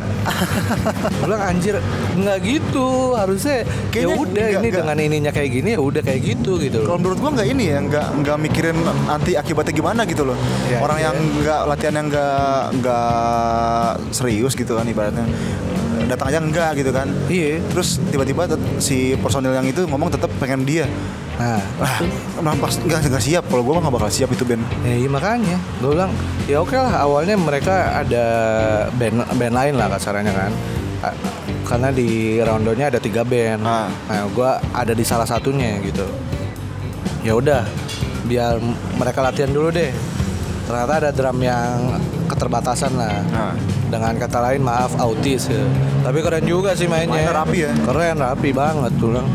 bilang 1.21 1.43
anjir 1.45 1.77
nggak 2.17 2.39
gitu 2.41 3.13
harusnya 3.13 3.69
ya 3.93 4.09
udah 4.09 4.47
ini 4.57 4.69
nggak. 4.73 4.81
dengan 4.81 4.97
ininya 4.97 5.33
kayak 5.33 5.51
gini 5.61 5.69
ya 5.77 5.81
udah 5.81 6.01
kayak 6.01 6.21
gitu 6.25 6.57
gitu 6.57 6.89
Kalau 6.89 6.97
menurut 6.97 7.19
gua 7.21 7.31
nggak 7.37 7.49
ini 7.53 7.65
ya, 7.69 7.79
nggak 7.85 8.07
nggak 8.25 8.37
mikirin 8.49 8.79
nanti 9.05 9.37
akibatnya 9.37 9.73
gimana 9.77 10.09
gitu 10.09 10.23
loh. 10.25 10.37
Iya, 10.71 10.79
Orang 10.81 10.99
iya. 11.01 11.11
yang 11.11 11.17
nggak 11.43 11.61
latihan 11.69 11.95
yang 12.01 12.07
nggak 12.09 12.63
nggak 12.81 13.91
serius 14.15 14.53
gitu 14.57 14.73
kan 14.79 14.87
ibaratnya. 14.89 15.27
Datang 16.07 16.27
aja 16.31 16.39
enggak 16.39 16.71
gitu 16.79 16.91
kan. 16.95 17.11
iya 17.27 17.59
Terus 17.75 17.99
tiba-tiba 18.11 18.47
si 18.79 19.19
personil 19.19 19.53
yang 19.53 19.67
itu 19.67 19.83
ngomong 19.87 20.11
tetap 20.11 20.31
pengen 20.39 20.63
dia. 20.63 20.87
nah 21.37 21.61
Wah, 21.77 22.01
nampak 22.41 22.73
nggak 22.87 23.13
nggak 23.13 23.25
siap. 23.25 23.45
Kalau 23.51 23.61
gua 23.61 23.77
mah 23.77 23.91
nggak 23.91 23.95
bakal 24.01 24.11
siap 24.11 24.31
itu 24.33 24.47
band. 24.47 24.63
Ya 24.87 24.95
iya 25.05 25.09
makanya 25.11 25.59
gue 25.83 25.91
bilang 25.93 26.13
ya 26.47 26.63
oke 26.63 26.73
lah 26.73 27.05
awalnya 27.05 27.37
mereka 27.37 28.01
ada 28.01 28.25
band 28.97 29.21
band 29.37 29.55
lain 29.55 29.75
lah 29.77 29.91
kasarannya 29.93 30.33
kan 30.33 30.53
karena 31.67 31.89
di 31.91 32.39
roundonya 32.41 32.89
ada 32.95 32.99
tiga 33.03 33.27
band 33.27 33.63
Ah. 33.67 33.91
nah 34.09 34.25
gue 34.31 34.51
ada 34.73 34.93
di 34.95 35.05
salah 35.05 35.27
satunya 35.27 35.83
gitu 35.83 36.07
ya 37.27 37.35
udah 37.35 37.67
biar 38.27 38.59
mereka 38.95 39.19
latihan 39.23 39.51
dulu 39.51 39.75
deh 39.75 39.91
ternyata 40.67 40.93
ada 41.03 41.11
drum 41.11 41.39
yang 41.43 41.99
keterbatasan 42.37 42.93
lah. 43.01 43.25
Nah. 43.33 43.57
Dengan 43.89 44.13
kata 44.21 44.39
lain 44.45 44.61
maaf 44.61 44.93
autis 45.01 45.49
ya. 45.49 45.65
Tapi 46.05 46.21
keren 46.21 46.45
juga 46.45 46.77
sih 46.77 46.85
mainnya. 46.85 47.17
Mainnya 47.17 47.33
rapi 47.33 47.59
ya? 47.65 47.73
Keren 47.73 48.21
rapi 48.21 48.53
banget 48.53 48.93
tuh 49.01 49.17
Lang. 49.17 49.27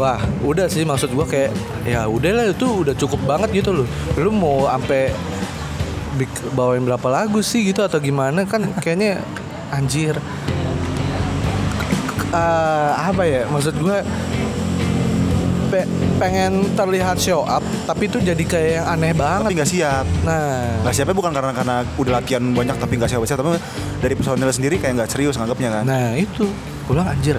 Wah, 0.00 0.22
udah 0.46 0.70
sih 0.70 0.86
maksud 0.86 1.12
gua 1.12 1.26
kayak 1.26 1.52
ya 1.82 2.06
udah 2.06 2.30
lah 2.30 2.44
itu 2.48 2.86
udah 2.86 2.94
cukup 2.96 3.20
banget 3.28 3.60
gitu 3.60 3.82
loh. 3.82 3.86
Lu 4.16 4.32
mau 4.32 4.70
sampai 4.70 5.12
bawain 6.54 6.82
berapa 6.86 7.06
lagu 7.10 7.42
sih 7.44 7.66
gitu 7.66 7.84
atau 7.84 7.98
gimana 8.00 8.46
kan 8.48 8.64
kayaknya 8.80 9.20
anjir. 9.74 10.16
Eh, 12.28 12.90
apa 12.94 13.26
ya 13.26 13.42
maksud 13.50 13.74
gua 13.82 14.06
pe- 15.68 15.88
pengen 16.16 16.72
terlihat 16.72 17.16
show 17.16 17.40
up 17.40 17.60
tapi 17.84 18.06
itu 18.06 18.18
jadi 18.18 18.40
kayak 18.40 18.70
yang 18.74 18.86
aneh 18.88 19.12
Tapi 19.12 19.20
banget. 19.20 19.50
nggak 19.54 19.70
siap. 19.70 20.04
Nah, 20.22 20.82
Nggak 20.82 20.94
siapnya 20.94 21.14
bukan 21.14 21.32
karena 21.32 21.52
karena 21.52 21.76
udah 21.94 22.12
latihan 22.14 22.42
banyak 22.42 22.76
tapi 22.76 22.92
nggak 22.96 23.10
siap-siap, 23.10 23.38
tapi 23.38 23.60
dari 23.98 24.14
personil 24.14 24.48
sendiri 24.48 24.76
kayak 24.76 24.94
nggak 24.98 25.10
serius 25.10 25.36
nganggapnya 25.36 25.70
kan. 25.70 25.84
Nah 25.84 26.12
itu. 26.12 26.44
Gue 26.84 26.92
bilang 26.92 27.08
anjir 27.08 27.36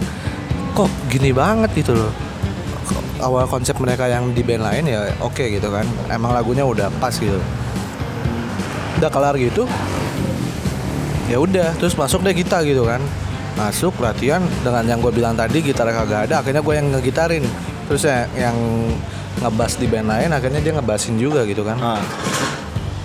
Kok 0.72 0.90
gini 1.08 1.30
banget 1.30 1.74
gitu 1.76 1.94
loh. 1.94 2.14
Awal 3.20 3.46
konsep 3.46 3.76
mereka 3.76 4.08
yang 4.08 4.32
di 4.32 4.40
band 4.40 4.64
lain 4.64 4.84
ya 4.88 5.12
oke 5.20 5.42
gitu 5.42 5.68
kan. 5.68 5.84
Emang 6.08 6.32
lagunya 6.32 6.64
udah 6.64 6.88
pas 6.98 7.12
gitu. 7.12 7.42
Udah 8.98 9.10
kelar 9.10 9.36
gitu 9.36 9.68
ya 11.30 11.38
udah 11.38 11.78
terus 11.78 11.94
masuk 11.94 12.26
deh 12.26 12.34
kita 12.34 12.66
gitu 12.66 12.84
kan. 12.84 12.98
Masuk 13.54 13.94
latihan 14.00 14.40
dengan 14.64 14.82
yang 14.88 15.00
gue 15.00 15.12
bilang 15.12 15.36
tadi 15.36 15.60
gitar 15.60 15.86
kagak 15.86 16.26
ada 16.26 16.40
akhirnya 16.40 16.64
gue 16.64 16.74
yang 16.74 16.90
ngegitarin 16.90 17.44
terus 17.90 18.06
ya, 18.06 18.30
yang 18.38 18.54
ngebas 19.42 19.76
di 19.76 19.90
band 19.90 20.08
lain 20.08 20.30
akhirnya 20.30 20.62
dia 20.62 20.74
ngebasin 20.78 21.18
juga 21.18 21.42
gitu 21.44 21.66
kan. 21.66 21.76
Ah, 21.82 22.02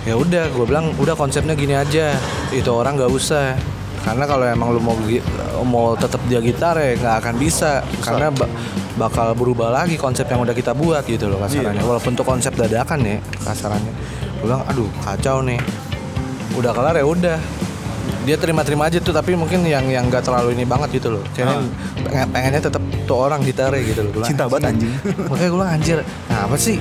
ya 0.04 0.14
udah 0.14 0.52
gue 0.52 0.64
bilang 0.68 0.92
udah 1.00 1.16
konsepnya 1.16 1.56
gini 1.56 1.72
aja 1.72 2.12
itu 2.52 2.68
orang 2.68 3.00
nggak 3.00 3.08
usah. 3.08 3.56
Karena 4.04 4.28
kalau 4.28 4.44
emang 4.44 4.68
lu 4.76 4.84
mau 4.84 4.92
mau 5.64 5.86
tetap 5.96 6.20
dia 6.28 6.36
gitar 6.44 6.76
ya 6.76 6.92
nggak 6.94 7.14
akan 7.24 7.34
bisa. 7.40 7.80
Karena 8.04 8.28
ba- 8.28 8.50
bakal 8.94 9.32
berubah 9.32 9.72
lagi 9.72 9.96
konsep 9.96 10.28
yang 10.28 10.44
udah 10.44 10.52
kita 10.52 10.76
buat 10.76 11.08
gitu 11.08 11.26
loh 11.26 11.40
kasarannya. 11.40 11.80
Iya. 11.80 11.88
walaupun 11.88 12.12
tuh 12.12 12.26
konsep 12.28 12.52
dadakan 12.52 13.00
ya 13.00 13.16
kasarannya. 13.40 13.92
Gue 14.38 14.52
bilang 14.52 14.62
aduh 14.68 14.90
kacau 15.00 15.40
nih. 15.40 15.56
Udah 16.54 16.70
kelar 16.70 16.94
ya 16.94 17.02
udah 17.02 17.38
dia 18.24 18.36
terima-terima 18.36 18.88
aja 18.88 18.98
tuh 18.98 19.12
tapi 19.12 19.36
mungkin 19.36 19.62
yang 19.62 19.84
yang 19.86 20.08
nggak 20.08 20.24
terlalu 20.24 20.56
ini 20.56 20.64
banget 20.64 20.96
gitu 20.96 21.12
loh. 21.12 21.22
Kayaknya 21.36 21.56
pengen- 22.02 22.30
pengennya 22.32 22.60
tetap 22.64 22.82
tuh 23.04 23.18
orang 23.20 23.44
gitarnya 23.44 23.84
gitu 23.84 24.00
loh 24.00 24.10
Gua 24.10 24.24
Cinta 24.24 24.44
banget 24.48 24.72
anjing. 24.72 24.92
makanya 25.30 25.50
gue 25.52 25.66
anjir 25.68 25.98
nah 26.24 26.48
apa 26.48 26.56
sih 26.56 26.80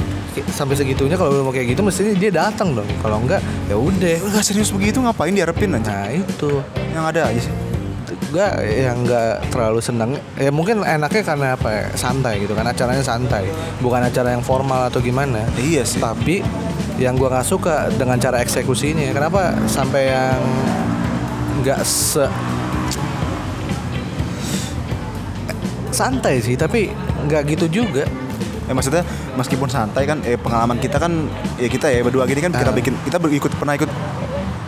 sampai 0.50 0.73
segitunya 0.73 1.13
kalau 1.13 1.43
mau 1.43 1.51
kayak 1.51 1.75
gitu 1.75 1.83
mestinya 1.83 2.15
dia 2.15 2.31
datang 2.31 2.73
dong. 2.73 2.88
Kalau 3.00 3.19
enggak 3.19 3.43
ya 3.67 3.75
udah. 3.75 4.15
Gak 4.33 4.43
serius 4.43 4.71
begitu 4.71 4.97
ngapain 4.97 5.35
diharapin 5.35 5.75
anjing? 5.75 5.91
nah 5.91 6.07
itu. 6.09 6.63
Yang 6.95 7.05
ada 7.12 7.21
aja 7.29 7.41
sih. 7.43 7.55
gue 8.33 8.47
yang 8.73 9.05
nggak 9.05 9.53
terlalu 9.53 9.77
senang 9.77 10.17
ya 10.41 10.50
mungkin 10.50 10.81
enaknya 10.81 11.21
karena 11.21 11.53
apa 11.53 11.69
ya, 11.69 11.85
santai 11.93 12.41
gitu 12.41 12.57
kan 12.57 12.65
acaranya 12.65 13.05
santai. 13.05 13.45
Bukan 13.77 14.01
acara 14.01 14.33
yang 14.33 14.41
formal 14.41 14.89
atau 14.89 14.97
gimana. 14.97 15.45
Iya 15.53 15.85
sih. 15.85 16.01
tapi 16.01 16.41
yang 16.97 17.13
gua 17.13 17.29
nggak 17.29 17.45
suka 17.45 17.93
dengan 17.93 18.17
cara 18.17 18.41
eksekusinya. 18.41 19.05
Kenapa 19.13 19.53
sampai 19.69 20.09
yang 20.09 20.41
nggak 21.63 21.79
se 21.82 22.27
santai 25.93 26.41
sih 26.41 26.55
tapi 26.58 26.89
nggak 27.24 27.41
gitu 27.55 27.65
juga. 27.82 28.03
Eh 28.63 28.74
maksudnya 28.74 29.03
meskipun 29.36 29.67
santai 29.67 30.03
kan 30.03 30.24
eh 30.24 30.36
pengalaman 30.36 30.79
kita 30.79 30.98
kan 30.98 31.12
ya 31.55 31.67
kita 31.67 31.88
ya 31.88 32.01
berdua 32.01 32.24
gini 32.25 32.41
kan 32.41 32.51
kita 32.51 32.72
Ah. 32.72 32.75
bikin 32.75 32.93
kita 33.03 33.17
ber- 33.20 33.32
ikut 33.32 33.51
pernah 33.53 33.75
ikut 33.75 33.91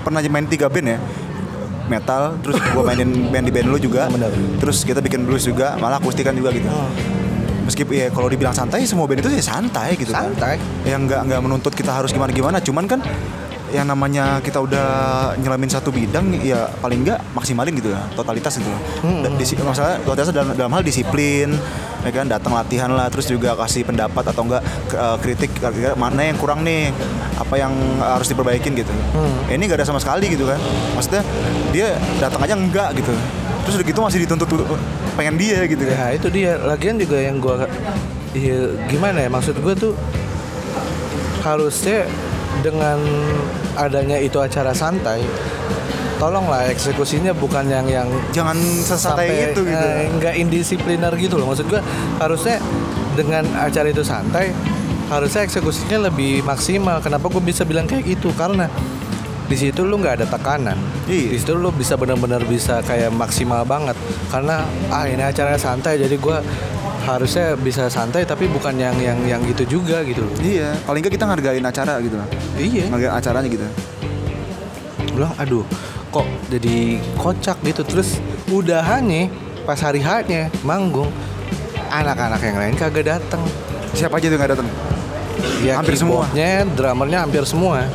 pernah 0.04 0.20
main 0.22 0.46
tiga 0.46 0.70
band 0.70 0.88
ya. 0.88 1.00
Metal 1.86 2.34
terus 2.42 2.58
gua 2.74 2.82
mainin 2.84 3.30
band 3.30 3.46
di 3.46 3.54
band 3.54 3.68
lu 3.70 3.78
juga. 3.78 4.10
Ah, 4.10 4.32
terus 4.58 4.82
kita 4.82 5.02
bikin 5.02 5.26
blues 5.26 5.46
juga 5.46 5.78
malah 5.78 5.98
akustikan 5.98 6.34
juga 6.34 6.50
gitu. 6.50 6.66
Meskipun 7.66 7.94
ya 7.98 8.08
kalau 8.14 8.30
dibilang 8.30 8.54
santai 8.54 8.86
semua 8.86 9.10
band 9.10 9.26
itu 9.26 9.30
ya 9.32 9.42
santai 9.42 9.98
gitu 9.98 10.14
kan. 10.14 10.30
santai. 10.30 10.62
Yang 10.86 11.02
nggak 11.10 11.22
nggak 11.26 11.42
menuntut 11.42 11.74
kita 11.74 11.90
harus 11.90 12.14
gimana 12.14 12.30
gimana 12.30 12.58
cuman 12.62 12.86
kan 12.86 13.00
yang 13.74 13.90
namanya 13.90 14.38
kita 14.46 14.62
udah 14.62 14.88
nyelamin 15.42 15.70
satu 15.72 15.90
bidang 15.90 16.38
ya 16.46 16.70
paling 16.80 17.02
nggak 17.02 17.18
maksimalin 17.34 17.74
gitu 17.74 17.90
ya 17.94 18.02
totalitas 18.14 18.62
gitu. 18.62 18.70
Hmm. 19.02 19.26
Dan 19.26 19.38
disi- 19.42 19.58
masalah 19.58 19.98
totalitas 20.06 20.30
dalam, 20.30 20.54
dalam 20.54 20.72
hal 20.74 20.86
disiplin 20.86 21.58
ya 22.06 22.12
kan 22.14 22.30
datang 22.30 22.54
latihan 22.54 22.94
lah 22.94 23.10
terus 23.10 23.26
juga 23.26 23.58
kasih 23.58 23.82
pendapat 23.82 24.22
atau 24.30 24.46
enggak 24.46 24.62
eh, 24.94 25.18
kritik 25.26 25.50
mana 25.98 26.22
yang 26.30 26.38
kurang 26.38 26.62
nih 26.62 26.94
apa 27.42 27.56
yang 27.58 27.74
harus 27.98 28.30
diperbaikin 28.30 28.78
gitu. 28.78 28.94
Hmm. 29.18 29.50
ini 29.50 29.66
nggak 29.66 29.82
ada 29.82 29.88
sama 29.88 29.98
sekali 29.98 30.30
gitu 30.30 30.46
kan. 30.46 30.62
Maksudnya 30.94 31.26
dia 31.74 31.98
datang 32.22 32.42
aja 32.46 32.54
enggak 32.54 32.90
gitu. 33.02 33.12
Terus 33.66 33.82
udah 33.82 33.88
gitu 33.90 34.00
masih 34.06 34.20
dituntut 34.30 34.50
pengen 35.18 35.42
dia 35.42 35.66
gitu 35.66 35.82
kan. 35.90 35.96
Ya 35.98 36.08
itu 36.14 36.28
dia. 36.30 36.62
Lagian 36.62 37.02
juga 37.02 37.18
yang 37.18 37.42
gua 37.42 37.66
ya, 38.38 38.78
gimana 38.86 39.26
ya 39.26 39.30
maksud 39.34 39.58
gua 39.58 39.74
tuh 39.74 39.98
harusnya 41.42 42.06
dengan 42.64 42.98
adanya 43.78 44.18
itu 44.18 44.42
acara 44.42 44.72
santai 44.72 45.22
tolonglah 46.16 46.72
eksekusinya 46.72 47.36
bukan 47.36 47.68
yang 47.68 47.86
yang 47.92 48.08
jangan 48.32 48.56
sesantai 48.58 49.52
itu 49.52 49.68
gitu. 49.68 49.76
eh, 49.76 50.08
nggak 50.16 50.36
indisipliner 50.40 51.14
gitu 51.20 51.36
loh. 51.36 51.52
Maksud 51.52 51.68
gua 51.68 51.84
harusnya 52.24 52.58
dengan 53.16 53.44
acara 53.60 53.92
itu 53.92 54.04
santai 54.04 54.56
harusnya 55.12 55.46
eksekusinya 55.46 56.10
lebih 56.10 56.42
maksimal. 56.42 56.98
Kenapa 57.04 57.30
gue 57.30 57.44
bisa 57.44 57.62
bilang 57.62 57.86
kayak 57.86 58.18
gitu? 58.18 58.34
Karena 58.34 58.66
di 59.46 59.54
situ 59.54 59.86
lu 59.86 60.02
nggak 60.02 60.24
ada 60.24 60.26
tekanan. 60.26 60.78
Iya. 61.06 61.36
di 61.36 61.38
situ 61.38 61.54
lu 61.54 61.70
bisa 61.70 61.94
benar-benar 61.94 62.42
bisa 62.50 62.82
kayak 62.82 63.14
maksimal 63.14 63.62
banget. 63.62 63.94
Karena 64.34 64.66
ah 64.90 65.06
ini 65.06 65.22
acaranya 65.22 65.60
santai 65.62 66.02
jadi 66.02 66.18
gua 66.18 66.42
harusnya 67.06 67.54
bisa 67.56 67.86
santai 67.88 68.26
tapi 68.26 68.50
bukan 68.50 68.74
yang 68.76 68.98
yang 68.98 69.20
yang 69.24 69.42
gitu 69.46 69.78
juga 69.80 70.02
gitu 70.02 70.26
loh. 70.26 70.34
Iya 70.42 70.74
paling 70.84 71.06
nggak 71.06 71.14
kita 71.14 71.26
ngargain 71.30 71.62
acara 71.64 72.02
gitu 72.02 72.18
lah. 72.18 72.28
Iya. 72.58 72.90
Ngargain 72.90 73.14
acaranya 73.14 73.50
gitu. 73.50 73.66
Bilang 75.14 75.34
aduh 75.38 75.64
kok 76.10 76.26
jadi 76.50 77.00
kocak 77.16 77.62
gitu. 77.64 77.82
Terus 77.86 78.18
udahannya 78.50 79.30
pas 79.64 79.78
hari 79.80 80.02
hanya 80.02 80.50
manggung 80.62 81.10
anak-anak 81.90 82.42
yang 82.42 82.58
lain 82.58 82.74
kagak 82.76 83.06
datang 83.08 83.42
siapa 83.96 84.18
aja 84.20 84.28
tuh 84.28 84.38
nggak 84.38 84.52
datang 84.58 84.68
ya 85.64 85.80
Hampir 85.80 85.96
semua. 85.96 86.26
drummernya 86.76 87.24
hampir 87.24 87.46
semua. 87.46 87.86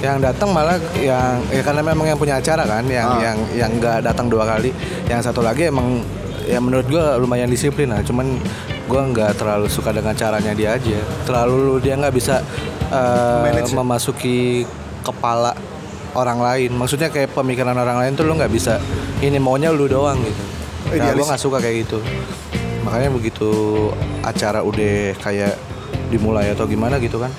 Yang 0.00 0.32
datang 0.32 0.48
malah 0.56 0.80
yang 0.96 1.44
ya 1.52 1.60
karena 1.60 1.84
memang 1.84 2.08
yang 2.08 2.16
punya 2.16 2.40
acara 2.40 2.64
kan 2.64 2.84
yang 2.88 3.04
Ah. 3.04 3.20
yang 3.20 3.38
yang 3.52 3.70
nggak 3.76 4.00
datang 4.04 4.32
dua 4.32 4.48
kali. 4.48 4.72
Yang 5.06 5.28
satu 5.28 5.44
lagi 5.44 5.68
emang 5.68 6.00
ya 6.50 6.58
menurut 6.58 6.86
gua 6.90 7.14
lumayan 7.14 7.46
disiplin 7.46 7.94
lah. 7.94 8.02
Cuman 8.02 8.26
gua 8.90 9.06
nggak 9.06 9.38
terlalu 9.38 9.70
suka 9.70 9.94
dengan 9.94 10.12
caranya 10.18 10.50
dia 10.50 10.74
aja. 10.74 10.98
Terlalu 11.22 11.78
dia 11.78 11.94
nggak 11.94 12.14
bisa 12.14 12.42
Manage. 12.90 13.70
memasuki 13.70 14.66
kepala 15.06 15.54
orang 16.18 16.42
lain. 16.42 16.70
Maksudnya 16.74 17.08
kayak 17.14 17.30
pemikiran 17.30 17.78
orang 17.78 18.02
lain 18.02 18.12
tuh 18.18 18.26
lu 18.26 18.34
nggak 18.34 18.50
bisa 18.50 18.82
ini 19.22 19.38
maunya 19.38 19.70
lu 19.70 19.86
doang 19.86 20.18
gitu. 20.18 20.42
Nah, 20.98 21.14
gua 21.14 21.26
nggak 21.30 21.42
suka 21.42 21.62
kayak 21.62 21.86
gitu. 21.86 22.02
Makanya 22.82 23.14
begitu 23.14 23.50
acara 24.26 24.66
udah 24.66 25.14
kayak 25.22 25.54
dimulai 26.10 26.50
atau 26.50 26.66
gimana 26.66 26.98
gitu 26.98 27.22
kan 27.22 27.30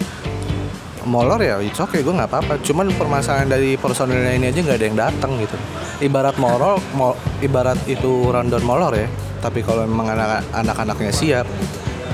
molor 1.03 1.41
ya 1.41 1.57
it's 1.59 1.81
okay 1.81 2.05
gue 2.05 2.13
nggak 2.13 2.29
apa-apa. 2.29 2.53
Cuman 2.61 2.93
permasalahan 2.93 3.49
dari 3.49 3.75
personilnya 3.75 4.37
ini 4.37 4.53
aja 4.53 4.59
nggak 4.61 4.77
ada 4.77 4.85
yang 4.85 4.97
datang 4.97 5.31
gitu. 5.41 5.57
Ibarat 6.01 6.37
molor 6.37 6.77
mo- 6.93 7.17
ibarat 7.41 7.77
itu 7.89 8.29
rundown 8.29 8.63
molor 8.63 8.93
ya. 8.95 9.09
Tapi 9.41 9.65
kalau 9.65 9.83
memang 9.89 10.13
anak 10.13 10.45
anak-anaknya 10.53 11.11
siap 11.13 11.45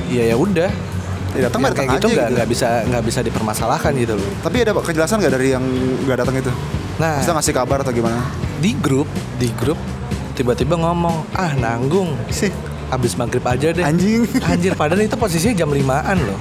ya 0.08 0.24
ya 0.24 0.36
udah. 0.40 0.72
Ya, 1.36 1.52
datang 1.52 1.70
kayak 1.70 2.02
gitu 2.02 2.08
nggak 2.18 2.34
gitu. 2.34 2.50
bisa 2.50 2.82
nggak 2.88 3.04
bisa 3.04 3.20
dipermasalahkan 3.22 3.92
gitu 4.00 4.18
loh. 4.18 4.32
Tapi 4.42 4.64
ada 4.64 4.74
kejelasan 4.74 5.22
nggak 5.22 5.34
dari 5.38 5.54
yang 5.54 5.64
nggak 6.08 6.18
datang 6.24 6.36
itu? 6.40 6.50
Nah. 6.98 7.22
Maksudnya 7.22 7.36
ngasih 7.38 7.54
kabar 7.54 7.78
atau 7.86 7.94
gimana? 7.94 8.18
Di 8.58 8.74
grup 8.80 9.06
di 9.38 9.52
grup 9.54 9.78
tiba-tiba 10.34 10.80
ngomong 10.80 11.36
ah 11.36 11.52
nanggung. 11.54 12.16
Sih. 12.32 12.50
Abis 12.88 13.20
maghrib 13.20 13.44
aja 13.44 13.76
deh. 13.76 13.84
Anjing. 13.84 14.24
Anjir 14.48 14.74
padahal 14.74 15.04
itu 15.04 15.20
posisinya 15.20 15.54
jam 15.62 15.70
limaan 15.70 16.18
loh. 16.24 16.40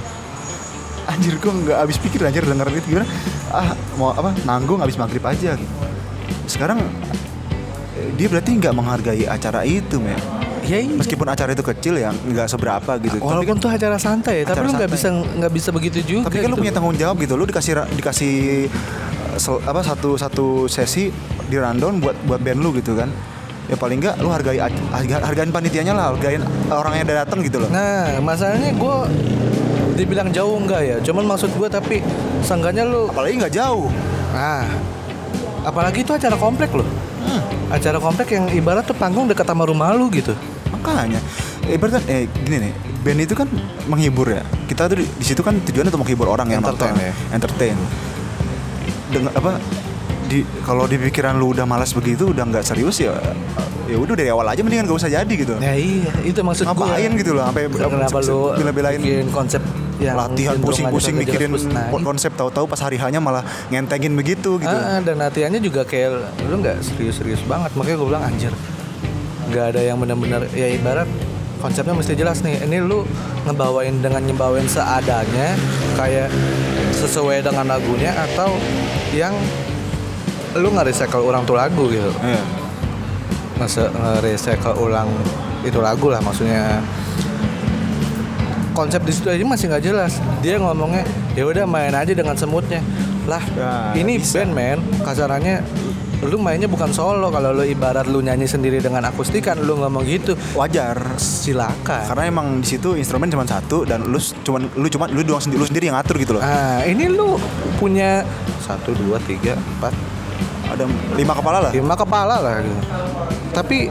Anjir 1.07 1.35
gua 1.43 1.53
nggak 1.53 1.77
habis 1.83 1.97
pikir 1.99 2.23
anjir 2.23 2.47
denger 2.47 2.67
itu 2.71 2.97
gimana? 2.97 3.07
Ah 3.51 3.75
mau 3.99 4.15
apa? 4.15 4.33
Nanggung 4.47 4.79
habis 4.79 4.95
maghrib 4.95 5.21
aja. 5.27 5.59
Sekarang 6.47 6.79
dia 8.13 8.27
berarti 8.27 8.49
nggak 8.53 8.73
menghargai 8.73 9.23
acara 9.25 9.61
itu 9.61 9.97
men 9.97 10.17
ya 10.63 10.77
iya. 10.77 10.91
meskipun 10.91 11.23
acara 11.25 11.51
itu 11.51 11.63
kecil 11.63 11.95
ya 11.95 12.11
nggak 12.11 12.47
seberapa 12.47 12.91
gitu 12.97 13.17
tapi 13.17 13.23
Walaupun 13.23 13.47
kan 13.49 13.57
tuh 13.57 13.69
acara 13.71 13.97
santai, 13.97 14.43
ya, 14.43 14.43
tapi 14.45 14.57
Acara 14.57 14.67
lu 14.67 14.71
nggak 14.75 14.91
bisa 14.91 15.07
nggak 15.09 15.51
bisa 15.53 15.69
begitu 15.71 15.99
juga. 16.01 16.27
tapi 16.27 16.37
kan 16.37 16.47
lu 16.47 16.53
gitu 16.53 16.61
punya 16.61 16.69
loh. 16.69 16.77
tanggung 16.77 16.97
jawab 16.97 17.15
gitu 17.17 17.33
lu 17.33 17.45
dikasih 17.45 17.73
dikasih 17.93 18.33
eh, 18.67 19.37
sel- 19.37 19.63
apa 19.63 19.79
satu 19.81 20.15
satu 20.15 20.45
sesi 20.65 21.07
di 21.45 21.55
rundown 21.55 21.97
buat 21.97 22.19
buat 22.27 22.39
band 22.39 22.59
lu 22.59 22.75
gitu 22.75 22.93
kan 22.93 23.07
ya 23.67 23.75
paling 23.75 23.99
nggak 23.99 24.19
lu 24.19 24.27
hargai 24.27 24.59
hargain 25.23 25.51
panitianya 25.51 25.91
lah 25.91 26.11
hargain 26.11 26.39
orang 26.67 26.93
yang 26.95 27.05
udah 27.05 27.17
datang 27.23 27.39
gitu 27.41 27.59
loh 27.59 27.69
Nah, 27.69 28.19
masalahnya 28.19 28.71
gue 28.71 28.95
dibilang 29.95 30.29
jauh 30.29 30.55
enggak 30.55 30.81
ya. 30.83 30.95
Cuman 31.01 31.25
maksud 31.25 31.49
gue 31.51 31.67
tapi 31.67 31.99
seenggaknya 32.39 32.83
lu 32.83 33.07
apalagi 33.07 33.33
nggak 33.37 33.53
jauh 33.53 33.89
nah 34.29 34.63
apalagi 35.63 36.03
itu 36.03 36.11
acara 36.11 36.35
komplek 36.35 36.69
loh 36.71 36.85
acara 37.67 37.97
komplek 37.99 38.35
yang 38.35 38.45
ibarat 38.51 38.87
tuh 38.87 38.95
panggung 38.95 39.27
dekat 39.27 39.47
sama 39.47 39.67
rumah 39.67 39.91
lu 39.93 40.07
gitu. 40.11 40.33
Makanya. 40.71 41.19
Ibaratnya 41.67 42.01
eh 42.07 42.31
gini 42.31 42.57
nih 42.69 42.73
band 43.03 43.19
itu 43.23 43.33
kan 43.35 43.47
menghibur 43.87 44.31
ya. 44.31 44.43
Kita 44.67 44.87
tuh 44.87 45.03
di, 45.03 45.05
di 45.07 45.25
situ 45.25 45.43
kan 45.43 45.59
tujuannya 45.63 45.91
untuk 45.91 46.03
menghibur 46.03 46.27
orang 46.31 46.47
yang 46.51 46.63
Entertain 46.63 46.95
nonton 46.95 47.05
ya. 47.07 47.13
entertain. 47.35 47.77
Dengan 49.07 49.31
apa 49.35 49.59
di 50.27 50.43
kalau 50.67 50.83
di 50.87 50.99
pikiran 50.99 51.39
lu 51.39 51.55
udah 51.55 51.63
malas 51.63 51.95
begitu 51.95 52.35
udah 52.35 52.43
nggak 52.43 52.67
serius 52.67 52.99
ya 52.99 53.15
ya 53.87 53.95
udah 53.95 54.19
dari 54.19 54.27
awal 54.27 54.43
aja 54.43 54.59
mendingan 54.59 54.83
gak 54.83 54.99
usah 54.99 55.11
jadi 55.11 55.31
gitu. 55.31 55.55
Ya 55.63 55.73
iya. 55.75 56.11
Itu 56.27 56.43
maksud 56.43 56.67
gua. 56.67 56.91
Ngapain 56.91 57.11
gitu 57.15 57.31
loh 57.31 57.43
sampai 57.47 57.63
kenapa 57.71 58.19
lu 58.19 58.39
bela-belain. 58.59 58.99
bikin 58.99 59.31
konsep 59.31 59.63
yang 59.97 60.13
latihan 60.13 60.55
pusing-pusing 60.57 61.17
mikirin. 61.17 61.49
Nah, 61.69 61.89
konsep 61.89 62.29
tahu-tahu 62.33 62.69
pas 62.69 62.77
hari 62.77 63.01
hanya 63.01 63.17
malah 63.17 63.41
ngentengin 63.67 64.13
begitu 64.13 64.61
gitu. 64.61 64.69
Ah, 64.69 65.01
dan 65.01 65.17
latihannya 65.17 65.57
juga 65.57 65.81
kayak 65.81 66.09
lu 66.45 66.61
nggak 66.61 66.85
serius-serius 66.85 67.41
banget. 67.45 67.73
Makanya 67.73 67.97
gue 67.97 68.07
bilang 68.07 68.23
anjir 68.23 68.53
nggak 69.47 69.65
ada 69.73 69.81
yang 69.81 69.97
benar-benar 69.97 70.43
ya 70.51 70.67
ibarat 70.69 71.07
konsepnya 71.57 71.97
mesti 71.97 72.13
jelas 72.13 72.45
nih. 72.45 72.61
Ini 72.61 72.77
lu 72.85 73.07
ngebawain 73.49 73.97
dengan 73.97 74.21
nyebawain 74.21 74.69
seadanya 74.69 75.57
kayak 75.97 76.29
sesuai 76.93 77.41
dengan 77.41 77.65
lagunya 77.65 78.13
atau 78.13 78.53
yang 79.13 79.33
lu 80.57 80.73
nge-recycle 80.73 81.21
ulang 81.21 81.45
tuh 81.45 81.57
lagu 81.57 81.89
gitu. 81.89 82.09
Iya. 82.21 82.41
nge- 83.57 83.89
nge-recycle 83.89 84.77
ulang 84.77 85.09
itu 85.65 85.81
lagu 85.81 86.13
lah 86.13 86.21
maksudnya 86.21 86.77
konsep 88.77 89.01
di 89.01 89.09
situ 89.09 89.25
aja 89.33 89.41
masih 89.41 89.73
nggak 89.73 89.83
jelas. 89.83 90.21
Dia 90.45 90.61
ngomongnya 90.61 91.01
ya 91.33 91.49
udah 91.49 91.65
main 91.65 91.89
aja 91.97 92.13
dengan 92.13 92.37
semutnya. 92.37 92.85
Lah 93.25 93.41
Ya, 93.57 93.97
ini 93.97 94.21
bisa. 94.21 94.45
band 94.45 94.51
men 94.53 94.79
kasarannya 95.01 95.65
lu 96.23 96.37
mainnya 96.37 96.69
bukan 96.69 96.93
solo. 96.93 97.27
Kalau 97.27 97.51
lu 97.51 97.65
ibarat 97.65 98.05
lu 98.05 98.21
nyanyi 98.21 98.45
sendiri 98.45 98.77
dengan 98.77 99.01
akustikan 99.03 99.57
lu 99.57 99.81
ngomong 99.81 100.05
gitu 100.05 100.37
wajar. 100.53 101.17
silakan. 101.17 102.05
Karena 102.05 102.23
emang 102.29 102.47
di 102.61 102.67
situ 102.69 102.93
instrumen 102.93 103.27
cuma 103.27 103.43
satu 103.43 103.81
dan 103.83 104.05
lu 104.05 104.21
cuman 104.45 104.69
lu 104.77 104.87
cuma 104.87 105.09
lu 105.09 105.25
doang 105.25 105.41
sendiri 105.41 105.59
lu 105.59 105.67
sendiri 105.67 105.85
yang 105.89 105.97
ngatur 105.97 106.15
gitu 106.21 106.31
loh. 106.37 106.41
Ah 106.45 106.85
ini 106.85 107.09
lu 107.09 107.35
punya 107.81 108.21
satu 108.61 108.93
dua 108.93 109.17
tiga 109.25 109.57
empat 109.57 109.93
ada 110.67 110.83
lima 111.15 111.33
kepala 111.33 111.57
lah. 111.63 111.71
lima 111.71 111.95
kepala 111.95 112.35
lah 112.43 112.55
gitu. 112.59 112.79
tapi 113.55 113.87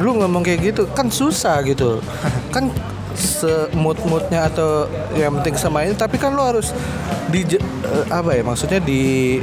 lu 0.00 0.16
ngomong 0.16 0.40
kayak 0.40 0.72
gitu 0.72 0.82
kan 0.92 1.08
susah 1.08 1.60
gitu. 1.64 2.00
Kan 2.54 2.72
semut 3.16 3.96
moodnya 4.04 4.46
atau 4.46 4.84
yang 5.12 5.34
penting 5.34 5.56
sama 5.56 5.82
ini 5.82 5.92
tapi 5.92 6.16
kan 6.16 6.30
lu 6.30 6.40
harus 6.40 6.70
di 7.26 7.42
eh, 7.48 7.58
apa 8.06 8.30
ya 8.30 8.42
maksudnya 8.42 8.78
di 8.78 9.40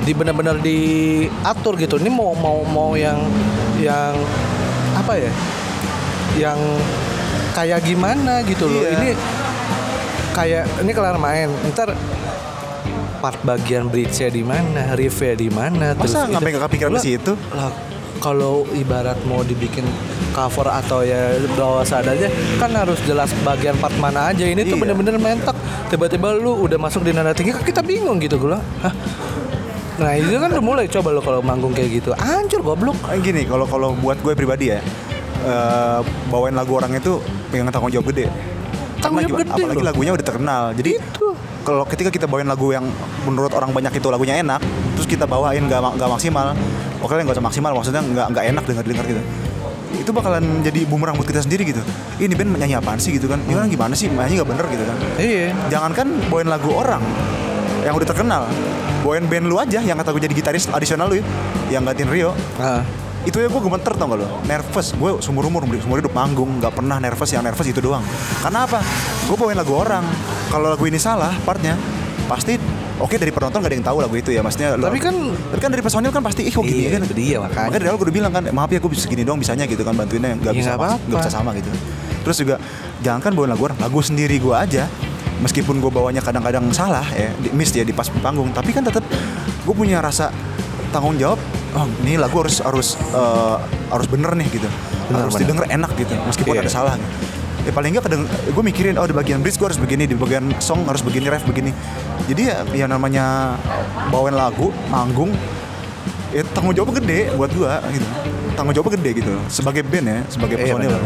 di 0.00 0.12
benar-benar 0.12 0.56
diatur 0.58 1.76
gitu 1.76 1.96
ini 1.96 2.08
mau 2.08 2.32
mau 2.32 2.60
mau 2.62 2.90
yang 2.94 3.20
yang 3.76 4.16
apa 4.94 5.12
ya 5.16 5.32
yang 6.38 6.58
kayak 7.52 7.80
gimana 7.82 8.40
gitu 8.42 8.64
loh 8.64 8.80
Iya. 8.80 8.92
ini 8.96 9.08
kayak 10.30 10.64
ini 10.80 10.90
kelar 10.90 11.16
main 11.16 11.50
ntar 11.68 11.92
part 13.20 13.36
bagian 13.44 13.84
bridge-nya 13.84 14.32
di 14.32 14.40
mana, 14.40 14.96
riff-nya 14.96 15.36
di 15.36 15.52
mana, 15.52 15.92
itu- 15.92 16.08
sampai 16.08 16.56
nggak 16.56 16.64
kepikiran 16.64 16.96
ke 16.96 17.04
situ? 17.04 17.32
Lah, 17.52 17.68
kalau 18.20 18.68
ibarat 18.70 19.16
mau 19.24 19.40
dibikin 19.40 19.82
cover 20.30 20.68
atau 20.68 21.00
ya 21.00 21.18
bawah 21.50 21.82
sadanya 21.82 22.28
kan 22.56 22.70
harus 22.70 23.00
jelas 23.02 23.32
bagian 23.40 23.74
part 23.74 23.96
mana 23.96 24.28
aja. 24.28 24.44
Ini 24.44 24.62
tuh 24.62 24.76
Iya. 24.76 24.82
bener-bener 24.86 25.16
mentok. 25.16 25.56
Tiba-tiba 25.88 26.32
lu 26.32 26.60
udah 26.60 26.78
masuk 26.78 27.00
di 27.00 27.10
nada 27.10 27.32
tinggi 27.32 27.50
kan 27.50 27.64
kita 27.64 27.80
bingung 27.80 28.16
gitu 28.18 28.36
gue. 28.38 28.54
Hah? 28.54 28.94
Nah 29.98 30.12
itu 30.14 30.32
kan 30.32 30.48
udah 30.48 30.62
mulai 30.62 30.86
coba 30.86 31.08
lo 31.10 31.20
kalau 31.20 31.40
manggung 31.40 31.72
kayak 31.72 31.92
gitu 31.94 32.16
Hancur 32.16 32.60
goblok 32.62 32.96
Eh, 33.06 33.20
gini 33.20 33.44
kalau 33.44 33.64
kalau 33.64 33.92
buat 33.94 34.16
gue 34.18 34.32
pribadi 34.32 34.72
ya 34.72 34.80
eh, 35.40 36.00
bawain 36.26 36.52
lagu 36.52 36.72
orang 36.74 36.88
itu 36.94 37.20
pengen 37.48 37.68
tanggung 37.68 37.88
jawab 37.90 38.08
gede 38.08 38.32
Tanggung 38.98 39.20
jawab 39.22 39.44
gede 39.44 39.52
apalagi 39.52 39.76
loh. 39.76 39.84
lagunya 39.86 40.12
udah 40.14 40.24
terkenal 40.24 40.62
jadi 40.72 40.96
Itu 40.96 41.36
kalau 41.60 41.84
ketika 41.84 42.08
kita 42.08 42.24
bawain 42.24 42.48
lagu 42.48 42.72
yang 42.72 42.88
menurut 43.22 43.52
orang 43.52 43.68
banyak 43.70 43.92
itu 43.92 44.08
lagunya 44.08 44.40
enak 44.40 44.64
terus 44.96 45.04
kita 45.04 45.28
bawain 45.28 45.60
nggak 45.62 45.76
ma- 45.78 45.92
nggak 45.92 46.08
maksimal 46.08 46.56
oke 47.00 47.12
lah 47.16 47.22
nggak 47.24 47.36
usah 47.36 47.44
maksimal 47.44 47.72
maksudnya 47.74 48.02
nggak 48.04 48.26
nggak 48.32 48.44
enak 48.54 48.64
dengar 48.68 48.84
dengar 48.84 49.04
gitu. 49.08 49.22
Itu 49.90 50.10
bakalan 50.14 50.62
jadi 50.62 50.86
bumerang 50.86 51.18
buat 51.18 51.26
kita 51.26 51.42
sendiri 51.44 51.66
gitu. 51.66 51.82
Ini 52.22 52.32
band 52.32 52.56
nyanyi 52.56 52.78
apaan 52.78 53.02
sih 53.02 53.12
gitu 53.16 53.26
kan? 53.26 53.42
Ini 53.44 53.58
orang 53.58 53.68
gimana 53.68 53.92
sih? 53.92 54.06
Nyanyi 54.08 54.38
nggak 54.40 54.48
bener 54.48 54.64
gitu 54.70 54.84
kan? 54.86 54.96
Iya. 55.18 55.52
Jangankan 55.68 56.06
bawain 56.30 56.48
lagu 56.48 56.70
orang 56.72 57.02
yang 57.82 57.96
udah 57.98 58.08
terkenal. 58.08 58.46
Bawain 59.02 59.26
band 59.26 59.48
lu 59.48 59.56
aja 59.58 59.80
yang 59.80 59.96
kata 59.98 60.12
gue 60.12 60.22
jadi 60.28 60.34
gitaris 60.36 60.68
adisional 60.68 61.08
lu 61.08 61.20
ya, 61.20 61.24
yang 61.72 61.82
gantiin 61.82 62.08
Rio. 62.12 62.36
Ah, 62.60 62.84
itu 63.24 63.36
ya 63.40 63.48
gue 63.48 63.60
gemeter 63.60 63.92
tau 63.96 64.06
gak 64.08 64.18
lo 64.20 64.28
nervous. 64.44 64.92
Gue 64.96 65.10
seumur 65.24 65.44
umur 65.48 65.64
seumur 65.80 65.98
hidup 66.00 66.12
manggung. 66.12 66.48
Nggak 66.60 66.76
pernah 66.76 66.96
nervous 67.00 67.32
yang 67.32 67.42
nervous 67.44 67.66
itu 67.66 67.80
doang. 67.80 68.04
Karena 68.44 68.68
apa? 68.68 68.80
Gue 69.26 69.36
bawain 69.36 69.58
lagu 69.58 69.74
orang. 69.76 70.04
Kalau 70.48 70.70
lagu 70.70 70.84
ini 70.86 71.00
salah 71.00 71.34
partnya 71.44 71.76
pasti 72.30 72.60
oke 73.00 73.14
dari 73.14 73.28
penonton 73.28 73.58
gak 73.58 73.66
ada 73.66 73.74
yang 73.74 73.86
tahu 73.86 73.98
lagu 73.98 74.14
itu 74.14 74.30
ya 74.30 74.40
maksudnya 74.40 74.68
lo- 74.74 74.86
Tapi 74.86 75.00
kan 75.00 75.14
tapi 75.50 75.60
kan 75.60 75.70
dari 75.70 75.80
personil 75.80 76.10
kan 76.10 76.20
pasti 76.20 76.40
ih 76.42 76.52
kok 76.52 76.62
gini 76.62 76.76
Iya, 76.76 76.84
ya 76.84 76.90
kan 76.92 77.00
itu 77.02 77.14
dia, 77.14 77.36
makanya. 77.38 77.56
makanya 77.64 77.78
dari 77.78 77.88
awal 77.88 77.96
gue 77.96 78.06
udah 78.06 78.16
bilang 78.16 78.30
kan 78.30 78.42
maaf 78.50 78.68
ya 78.68 78.78
gue 78.78 78.90
bisa 78.90 79.02
segini 79.02 79.22
doang 79.22 79.38
bisanya 79.38 79.64
gitu 79.64 79.80
kan 79.80 79.94
bantuinnya 79.94 80.36
nggak 80.36 80.52
Ya, 80.52 80.58
bisa 80.58 80.70
apa-apa. 80.74 81.00
nggak 81.02 81.18
bisa 81.18 81.32
sama 81.32 81.50
gitu 81.54 81.70
terus 82.20 82.36
juga 82.36 82.54
jangan 83.00 83.20
kan 83.20 83.32
bawain 83.32 83.48
lagu 83.48 83.64
orang 83.64 83.78
lagu 83.78 83.98
sendiri 84.00 84.36
gue 84.36 84.52
aja 84.52 84.84
meskipun 85.38 85.80
gue 85.80 85.88
bawanya 85.88 86.20
kadang-kadang 86.20 86.68
salah 86.70 87.08
ya 87.10 87.32
di, 87.34 87.48
miss 87.50 87.72
ya 87.72 87.80
di 87.80 87.90
pas 87.90 88.04
panggung 88.14 88.52
tapi 88.52 88.70
kan 88.70 88.84
tetap 88.84 89.00
gue 89.58 89.74
punya 89.74 89.98
rasa 89.98 90.28
tanggung 90.90 91.16
jawab 91.16 91.40
oh 91.72 91.88
ini 92.00 92.14
lagu 92.14 92.36
harus 92.38 92.60
harus 92.60 92.88
eh, 93.00 93.56
harus 93.88 94.06
bener 94.06 94.34
nih 94.34 94.48
gitu 94.52 94.68
harus 95.08 95.32
benar. 95.32 95.40
didengar 95.40 95.64
enak 95.66 95.90
gitu 95.96 96.12
meskipun 96.22 96.54
Iya. 96.54 96.60
ada 96.60 96.70
salah 96.70 96.94
gitu. 96.94 97.08
Ya 97.60 97.70
paling 97.74 97.90
nggak 97.92 98.04
kadang 98.08 98.24
gue 98.26 98.64
mikirin 98.64 98.96
oh 98.96 99.04
di 99.04 99.12
bagian 99.12 99.44
bridge 99.44 99.60
gue 99.60 99.68
harus 99.68 99.80
begini 99.80 100.08
di 100.08 100.16
bagian 100.16 100.48
song 100.60 100.88
harus 100.88 101.04
begini 101.04 101.28
ref 101.28 101.44
begini 101.44 101.70
jadi 102.24 102.42
ya 102.42 102.56
ya 102.72 102.86
namanya 102.88 103.56
bawain 104.08 104.32
lagu 104.32 104.72
manggung 104.88 105.32
ya 106.32 106.46
tanggung 106.56 106.72
jawab 106.72 106.96
gede 106.96 107.34
buat 107.36 107.52
gue 107.52 107.72
gitu 107.94 108.06
tanggung 108.56 108.74
jawab 108.74 108.88
gede 108.96 109.10
gitu 109.20 109.32
sebagai 109.52 109.84
band 109.84 110.06
ya 110.08 110.18
sebagai 110.32 110.56
personil 110.56 110.96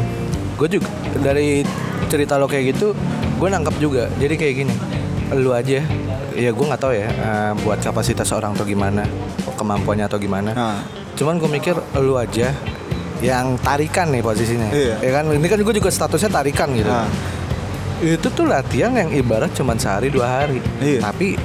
Gue 0.54 0.70
juga 0.70 0.86
dari 1.18 1.66
cerita 2.06 2.38
lo 2.38 2.46
kayak 2.46 2.78
gitu, 2.78 2.94
gue 3.42 3.48
nangkep 3.50 3.74
juga. 3.82 4.06
Jadi 4.22 4.34
kayak 4.38 4.54
gini, 4.54 4.74
lu 5.34 5.50
aja, 5.50 5.82
ya 6.30 6.50
gue 6.54 6.64
nggak 6.64 6.78
tahu 6.78 6.94
ya 6.94 7.10
eh, 7.10 7.52
buat 7.66 7.82
kapasitas 7.82 8.30
orang 8.30 8.54
atau 8.54 8.62
gimana, 8.62 9.02
kemampuannya 9.58 10.06
atau 10.06 10.18
gimana. 10.22 10.54
Nah. 10.54 10.78
Cuman 11.18 11.38
gue 11.38 11.50
mikir 11.50 11.74
lu 11.98 12.14
aja 12.18 12.54
yang 13.20 13.54
tarikan 13.58 14.08
nih 14.08 14.20
posisinya. 14.20 14.68
Iya. 14.68 14.94
Ya 14.98 15.10
kan, 15.12 15.28
ini 15.28 15.44
kan 15.44 15.58
gue 15.58 15.74
juga 15.74 15.88
statusnya 15.88 16.30
tarikan 16.32 16.72
gitu. 16.72 16.86
Nah. 16.86 17.06
Itu 17.96 18.28
tuh 18.28 18.44
latihan 18.44 18.90
yang 18.90 19.10
ibarat 19.10 19.52
cuman 19.52 19.76
sehari 19.76 20.08
dua 20.08 20.42
hari. 20.42 20.58
Iya. 20.78 21.00
Tapi 21.00 21.38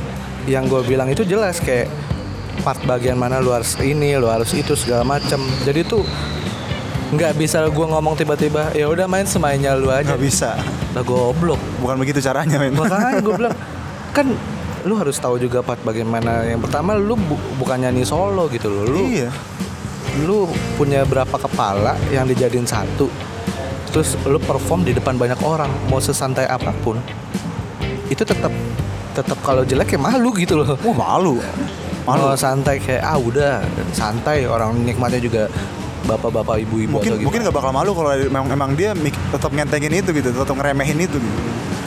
yang 0.45 0.65
gue 0.65 0.81
bilang 0.83 1.05
itu 1.07 1.21
jelas 1.21 1.57
kayak 1.57 1.87
part 2.59 2.81
bagian 2.83 3.15
mana 3.15 3.37
lu 3.37 3.49
harus 3.49 3.77
ini, 3.77 4.13
lu 4.13 4.25
harus 4.25 4.51
itu 4.51 4.73
segala 4.73 5.03
macam. 5.03 5.37
Jadi 5.61 5.81
tuh 5.83 6.01
nggak 7.09 7.33
bisa 7.35 7.65
gue 7.65 7.85
ngomong 7.87 8.13
tiba-tiba 8.13 8.69
ya 8.71 8.85
udah 8.85 9.05
main 9.05 9.25
semainnya 9.25 9.73
lu 9.73 9.89
aja. 9.89 10.05
nggak 10.05 10.21
bisa 10.21 10.53
Lah 10.91 11.01
goblok. 11.01 11.57
bukan 11.79 11.97
begitu 11.97 12.17
caranya 12.19 12.57
men 12.57 12.69
Makanya 12.69 13.17
gue 13.19 13.33
bilang 13.35 13.55
kan 14.17 14.29
lu 14.79 14.93
harus 14.93 15.17
tahu 15.17 15.35
juga 15.35 15.59
part 15.59 15.81
bagaimana 15.81 16.45
yang 16.45 16.61
pertama 16.61 16.93
lu 16.93 17.13
bu- 17.13 17.41
bukan 17.57 17.81
nyanyi 17.81 18.03
solo 18.03 18.45
gitu 18.47 18.69
loh. 18.69 18.83
Lu 18.85 19.01
iya 19.05 19.29
lu 20.25 20.49
punya 20.75 21.03
berapa 21.07 21.35
kepala 21.35 21.95
yang 22.09 22.27
dijadiin 22.27 22.67
satu? 22.67 23.07
Terus 23.89 24.15
lu 24.25 24.37
perform 24.37 24.85
di 24.85 24.93
depan 24.93 25.17
banyak 25.17 25.41
orang 25.41 25.69
mau 25.89 25.97
sesantai 25.97 26.45
apa 26.45 26.69
pun 26.85 27.01
itu 28.09 28.25
tetap 28.25 28.53
tetap 29.13 29.37
kalau 29.45 29.61
jelek 29.65 29.95
ya 29.95 29.99
malu 30.01 30.33
gitu 30.33 30.61
loh. 30.61 30.77
Wah 30.81 30.95
malu. 30.95 31.37
Malu. 32.05 32.21
Mau 32.25 32.37
santai 32.37 32.81
kayak 32.81 33.03
ah 33.05 33.17
udah 33.17 33.61
santai. 33.93 34.49
Orang 34.49 34.81
nikmatnya 34.81 35.21
juga 35.21 35.43
bapak-bapak 36.09 36.63
ibu-ibu 36.65 36.97
mungkin 36.97 37.11
atau 37.11 37.21
mungkin 37.21 37.41
gimana. 37.43 37.43
nggak 37.51 37.55
bakal 37.59 37.71
malu 37.75 37.91
kalau 37.93 38.09
memang 38.17 38.49
emang 38.49 38.71
dia 38.73 38.97
tetap 39.29 39.51
ngentengin 39.53 39.93
itu 39.93 40.09
gitu 40.15 40.29
tetap 40.33 40.55
ngeremehin 40.57 40.97
itu 41.05 41.17
gitu. 41.21 41.39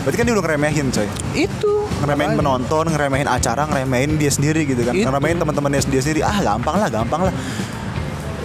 Berarti 0.03 0.16
kan 0.18 0.25
dia 0.27 0.35
udah 0.35 0.45
ngeremehin 0.47 0.87
coy. 0.95 1.09
Itu. 1.35 1.73
Ngeremehin 2.03 2.33
penonton 2.38 2.85
ngeremehin 2.90 3.29
acara 3.31 3.66
ngeremehin 3.66 4.18
dia 4.18 4.31
sendiri 4.31 4.62
gitu 4.68 4.83
kan. 4.87 4.95
Itu. 4.95 5.09
ngeremehin 5.11 5.38
teman-temannya 5.42 5.81
dia 5.90 6.03
sendiri. 6.03 6.21
Ah 6.23 6.38
gampang 6.38 6.77
lah 6.79 6.88
gampang 6.92 7.31
lah 7.31 7.35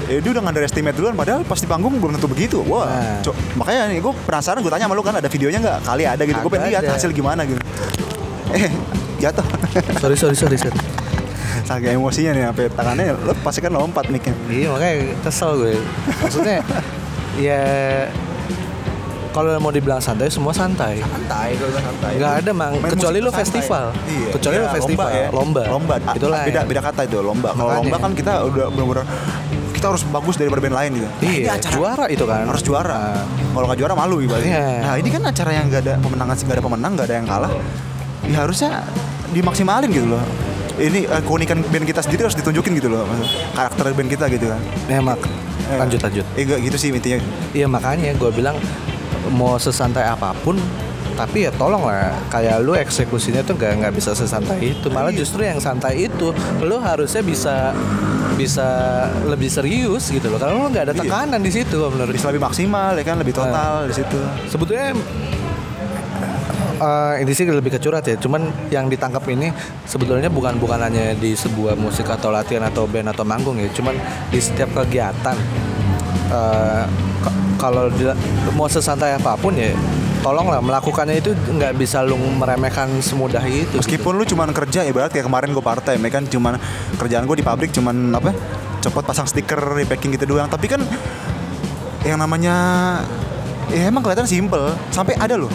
ya 0.08 0.18
dia 0.18 0.32
udah 0.32 0.42
underestimate 0.42 0.96
duluan 0.96 1.14
padahal 1.14 1.44
pas 1.44 1.56
di 1.56 1.66
panggung 1.66 1.96
belum 1.96 2.16
tentu 2.16 2.26
begitu. 2.26 2.58
Wah 2.62 2.88
Nah. 2.88 3.20
co- 3.22 3.36
makanya 3.54 3.88
nih 3.88 4.00
gue 4.00 4.14
penasaran 4.24 4.60
gue 4.60 4.70
tanya 4.70 4.86
sama 4.86 4.96
lu 4.96 5.02
kan 5.02 5.14
ada 5.14 5.28
videonya 5.28 5.60
nggak? 5.60 5.80
Kali 5.84 6.04
ada 6.04 6.24
gitu 6.24 6.38
gue 6.38 6.50
pengen 6.50 6.70
lihat 6.70 6.84
hasil 6.86 7.12
gimana 7.12 7.44
gitu. 7.44 7.60
Eh 8.50 8.72
jatuh. 9.22 9.44
Sorry 9.98 10.16
sorry 10.16 10.36
sorry 10.36 10.58
sorry. 10.58 10.80
Saking 11.68 11.98
emosinya 11.98 12.32
nih 12.32 12.44
sampai 12.46 12.66
tangannya 12.70 13.06
lo 13.18 13.36
pasti 13.38 13.60
kan 13.60 13.70
lompat 13.70 14.08
mic-nya. 14.08 14.32
Iya 14.48 14.68
makanya 14.70 14.96
kesel 15.22 15.52
gue. 15.58 15.76
Maksudnya 16.18 16.64
ya 17.36 17.62
kalau 19.30 19.54
mau 19.60 19.70
dibilang 19.70 20.00
santai 20.00 20.32
semua 20.32 20.50
santai. 20.50 20.98
Santai 20.98 21.54
kalau 21.54 21.70
santai. 21.76 22.12
Nggak 22.18 22.34
ada 22.42 22.52
mang. 22.52 22.74
Main 22.76 22.90
kecuali 22.90 23.20
santai. 23.20 23.38
festival. 23.38 23.86
Iya. 24.08 24.28
kecuali 24.34 24.56
Iya, 24.56 24.64
lu 24.64 24.70
festival. 24.72 25.06
lomba, 25.06 25.14
ya. 25.14 25.28
lomba. 25.30 25.62
Lomba. 25.68 25.96
Itulah 26.16 26.40
beda 26.42 26.62
beda 26.64 26.82
kata 26.82 27.02
itu 27.04 27.18
lomba. 27.20 27.50
Kalau 27.52 27.72
lomba 27.76 27.98
kan 28.00 28.12
kita 28.14 28.34
udah 28.44 28.66
benar-benar 28.72 29.06
kita 29.78 29.88
harus 29.88 30.04
bagus 30.04 30.36
daripada 30.36 30.60
band 30.60 30.76
lain 30.76 30.92
gitu. 30.98 31.08
Nah, 31.08 31.22
ini 31.22 31.36
iya 31.46 31.52
acara 31.54 31.74
juara 31.74 32.06
itu 32.10 32.26
kan. 32.26 32.44
harus 32.44 32.64
juara. 32.66 32.98
Nah, 33.14 33.24
kalau 33.54 33.66
nggak 33.70 33.80
juara 33.80 33.94
malu 33.94 34.18
ibaratnya 34.20 34.50
Iya. 34.50 34.66
nah 34.82 34.94
ini 34.98 35.10
kan 35.10 35.22
acara 35.24 35.52
yang 35.54 35.66
nggak 35.70 35.82
ada 35.86 35.94
pemenangan 35.98 36.36
nggak 36.36 36.56
ada 36.58 36.64
pemenang 36.66 36.92
nggak 36.98 37.08
ada 37.08 37.16
yang 37.16 37.28
kalah. 37.28 37.52
Ya 38.26 38.38
harusnya 38.42 38.72
dimaksimalin 39.32 39.90
gitu 39.90 40.08
loh. 40.10 40.24
Ini 40.78 41.00
eh, 41.06 41.22
keunikan 41.22 41.62
band 41.64 41.86
kita 41.86 42.02
sendiri 42.02 42.26
harus 42.26 42.36
ditunjukin 42.36 42.74
gitu 42.76 42.90
loh 42.90 43.06
karakter 43.54 43.94
band 43.94 44.10
kita 44.10 44.26
gitu 44.28 44.50
kan. 44.50 44.62
Ya 44.86 45.00
mak. 45.00 45.22
Eh, 45.68 45.78
lanjut 45.78 46.00
lanjut. 46.00 46.26
Eh 46.38 46.44
gitu 46.44 46.78
sih 46.78 46.90
intinya. 46.90 47.18
Iya 47.54 47.66
makanya 47.66 48.14
gue 48.14 48.30
bilang 48.30 48.58
mau 49.30 49.58
sesantai 49.58 50.06
apa 50.06 50.32
pun 50.40 50.56
tapi 51.18 51.44
ya 51.44 51.52
tolong 51.52 51.82
lah 51.82 52.14
kayak 52.30 52.62
lu 52.62 52.78
eksekusinya 52.78 53.42
tuh 53.42 53.58
gak 53.58 53.82
nggak 53.82 53.90
bisa 53.92 54.14
sesantai 54.14 54.78
itu. 54.78 54.86
Malah 54.88 55.10
Iya. 55.10 55.26
justru 55.26 55.42
yang 55.42 55.58
santai 55.58 56.06
itu 56.06 56.30
lu 56.62 56.78
harusnya 56.78 57.26
bisa 57.26 57.74
bisa 58.38 58.70
lebih 59.26 59.50
serius 59.50 60.08
gitu 60.08 60.30
loh. 60.30 60.38
Karena 60.38 60.54
lu 60.56 60.70
nggak 60.70 60.86
ada 60.86 60.94
Iya. 60.94 61.02
tekanan 61.02 61.40
di 61.40 61.52
situ 61.52 61.78
menurut 61.84 62.14
bisa 62.14 62.30
lebih 62.30 62.44
maksimal 62.44 62.94
ya 62.94 63.04
kan? 63.04 63.18
Lebih 63.18 63.34
total 63.34 63.74
di 63.84 63.96
situ. 63.96 64.20
Sebetulnya 64.46 64.94
eh, 66.78 67.14
ini 67.20 67.32
sih 67.34 67.44
lebih 67.44 67.72
ke 67.72 67.80
curhat 67.80 68.06
ya. 68.06 68.16
Cuman 68.16 68.42
yang 68.70 68.86
ditangkap 68.86 69.26
ini 69.28 69.50
sebetulnya 69.84 70.30
bukan 70.30 70.56
bukan 70.56 70.78
hanya 70.80 71.12
di 71.14 71.34
sebuah 71.34 71.74
musik 71.76 72.06
atau 72.08 72.30
latihan 72.30 72.64
atau 72.64 72.86
band 72.86 73.10
atau 73.10 73.24
manggung 73.24 73.58
ya. 73.58 73.68
Cuman 73.72 73.98
di 74.30 74.38
setiap 74.38 74.70
kegiatan 74.76 75.36
k- 77.18 77.36
kalau 77.58 77.90
di- 77.90 78.14
mau 78.54 78.68
sesantai 78.68 79.16
apa 79.16 79.34
pun 79.34 79.56
ya 79.56 79.74
tolonglah 80.28 80.60
melakukannya 80.60 81.24
itu 81.24 81.32
nggak 81.32 81.80
bisa 81.80 82.04
lu 82.04 82.20
meremehkan 82.20 82.92
semudah 83.00 83.40
itu 83.48 83.80
Meskipun 83.80 84.20
lu 84.20 84.28
cuman 84.28 84.52
kerja 84.52 84.84
ibarat 84.84 85.16
kayak 85.16 85.24
kemarin 85.24 85.56
gue 85.56 85.64
part 85.64 85.80
time 85.80 86.04
ya 86.04 86.12
kan. 86.12 86.24
Cuman 86.28 86.60
kerjaan 87.00 87.24
gue 87.24 87.38
di 87.40 87.46
pabrik 87.48 87.72
cuman 87.72 88.12
apa 88.12 88.36
copot 88.84 89.08
pasang 89.08 89.24
stiker 89.24 89.56
repacking 89.56 90.12
gitu 90.20 90.36
doang. 90.36 90.52
Tapi 90.52 90.68
kan 90.68 90.84
yang 92.04 92.20
namanya 92.20 92.56
ya 93.72 93.88
emang 93.88 94.04
kelihatan 94.04 94.28
simple. 94.28 94.76
Sampai 94.92 95.16
ada 95.16 95.40
loh. 95.40 95.52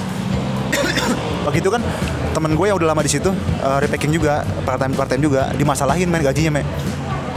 Begitu 1.52 1.68
kan 1.68 1.84
temen 2.32 2.56
gue 2.56 2.64
yang 2.64 2.80
udah 2.80 2.96
lama 2.96 3.04
di 3.04 3.12
situ 3.12 3.28
eh, 3.60 3.78
repacking 3.84 4.08
juga 4.08 4.40
part 4.64 4.80
time 4.80 4.96
part 4.96 5.12
time 5.12 5.20
juga 5.20 5.52
dimasalahin 5.52 6.08
main 6.08 6.24
gajinya 6.24 6.48
me 6.48 6.64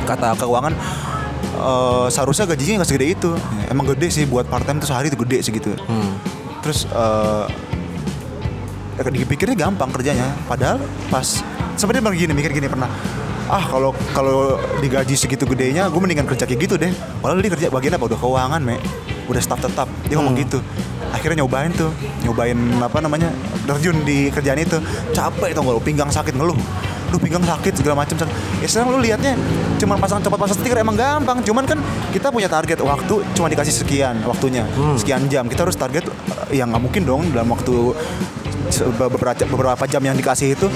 kata 0.07 0.39
keuangan 0.39 0.71
eh, 1.59 2.07
seharusnya 2.07 2.47
gajinya 2.47 2.79
nggak 2.79 2.89
segede 2.95 3.07
itu. 3.11 3.31
Ya, 3.35 3.75
emang 3.75 3.91
gede 3.91 4.07
sih 4.07 4.23
buat 4.23 4.47
part 4.47 4.63
time 4.63 4.79
tuh 4.79 4.87
sehari 4.87 5.11
tuh 5.11 5.19
gede 5.27 5.43
segitu. 5.43 5.75
Hmm. 5.83 6.34
Terus 6.65 6.89
eh 6.89 7.45
ya, 8.97 9.05
dipikirnya 9.05 9.53
gampang 9.53 9.93
kerjanya. 9.93 10.33
Padahal 10.49 10.81
pas 11.13 11.45
sebenarnya 11.77 12.01
bilang 12.09 12.17
gini 12.17 12.33
mikir 12.33 12.51
gini 12.57 12.65
pernah 12.65 12.89
ah 13.45 13.61
kalau 13.69 13.93
kalau 14.17 14.57
digaji 14.81 15.13
segitu 15.13 15.45
gedenya 15.45 15.85
gue 15.85 16.01
mendingan 16.01 16.25
kerja 16.25 16.49
kayak 16.49 16.65
gitu 16.65 16.81
deh. 16.81 16.89
Padahal 17.21 17.45
dia 17.45 17.53
kerja 17.53 17.67
bagian 17.69 17.93
apa? 18.01 18.09
Udah 18.09 18.17
keuangan 18.17 18.61
me 18.65 18.81
udah 19.29 19.41
staff 19.45 19.61
tetap. 19.61 19.85
Dia 20.09 20.17
ngomong 20.17 20.33
gitu. 20.41 20.57
Akhirnya 21.13 21.45
nyobain 21.45 21.69
tuh. 21.69 21.93
Nyobain 22.25 22.57
apa 22.81 22.97
namanya 22.97 23.29
terjun 23.69 24.01
di 24.01 24.33
kerjaan 24.33 24.57
itu. 24.57 24.81
Capek 25.13 25.53
tau 25.53 25.61
gak 25.61 25.77
lu 25.77 25.83
pinggang 25.85 26.09
sakit 26.09 26.33
ngeluh 26.33 26.57
lu 27.13 27.17
pinggang 27.21 27.45
sakit 27.45 27.73
segala 27.77 28.01
macam 28.01 28.15
ya 28.59 28.67
sekarang 28.67 28.89
lu 28.93 28.99
liatnya 28.99 29.37
cuma 29.77 29.93
pasang 29.95 30.23
cepat 30.23 30.39
pasang 30.39 30.57
stiker 30.57 30.79
emang 30.79 30.95
gampang. 30.95 31.43
Cuman 31.43 31.63
kan 31.63 31.77
kita 32.09 32.31
punya 32.31 32.47
target 32.47 32.79
waktu 32.81 33.21
cuma 33.35 33.47
dikasih 33.47 33.75
sekian 33.75 34.23
waktunya 34.23 34.65
sekian 34.95 35.27
jam. 35.27 35.45
Kita 35.45 35.67
harus 35.67 35.75
target 35.75 36.07
eh, 36.49 36.59
yang 36.59 36.71
nggak 36.73 36.81
mungkin 36.81 37.03
dong 37.03 37.21
dalam 37.29 37.51
waktu 37.51 37.93
beberapa 38.97 39.37
beberapa 39.45 39.83
jam 39.85 40.01
yang 40.01 40.17
dikasih 40.17 40.57
itu 40.57 40.67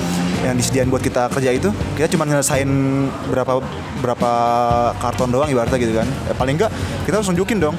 yang 0.45 0.55
disediain 0.55 0.87
buat 0.87 1.01
kita 1.01 1.27
kerja 1.33 1.51
itu 1.51 1.73
kita 1.97 2.07
cuma 2.15 2.23
nyelesain 2.23 2.69
berapa 3.27 3.59
berapa 3.99 4.31
karton 5.01 5.33
doang 5.33 5.49
ibaratnya 5.49 5.77
gitu 5.81 5.93
kan. 5.97 6.07
Ya, 6.29 6.33
paling 6.37 6.55
enggak 6.55 6.71
kita 7.03 7.19
harus 7.19 7.27
nunjukin 7.27 7.59
dong 7.59 7.75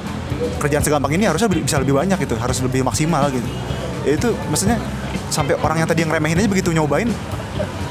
kerjaan 0.59 0.83
segampang 0.83 1.15
ini 1.15 1.25
harusnya 1.25 1.47
bi- 1.47 1.63
bisa 1.63 1.79
lebih 1.79 1.95
banyak 1.97 2.17
gitu 2.21 2.35
harus 2.37 2.59
lebih 2.61 2.83
maksimal 2.83 3.23
gitu. 3.31 3.47
Ya 4.05 4.17
itu 4.17 4.29
maksudnya 4.49 4.77
sampai 5.31 5.55
orang 5.57 5.79
yang 5.79 5.87
tadi 5.87 6.03
yang 6.03 6.11
remehin 6.11 6.37
aja 6.37 6.45
begitu 6.45 6.69
nyobain 6.69 7.07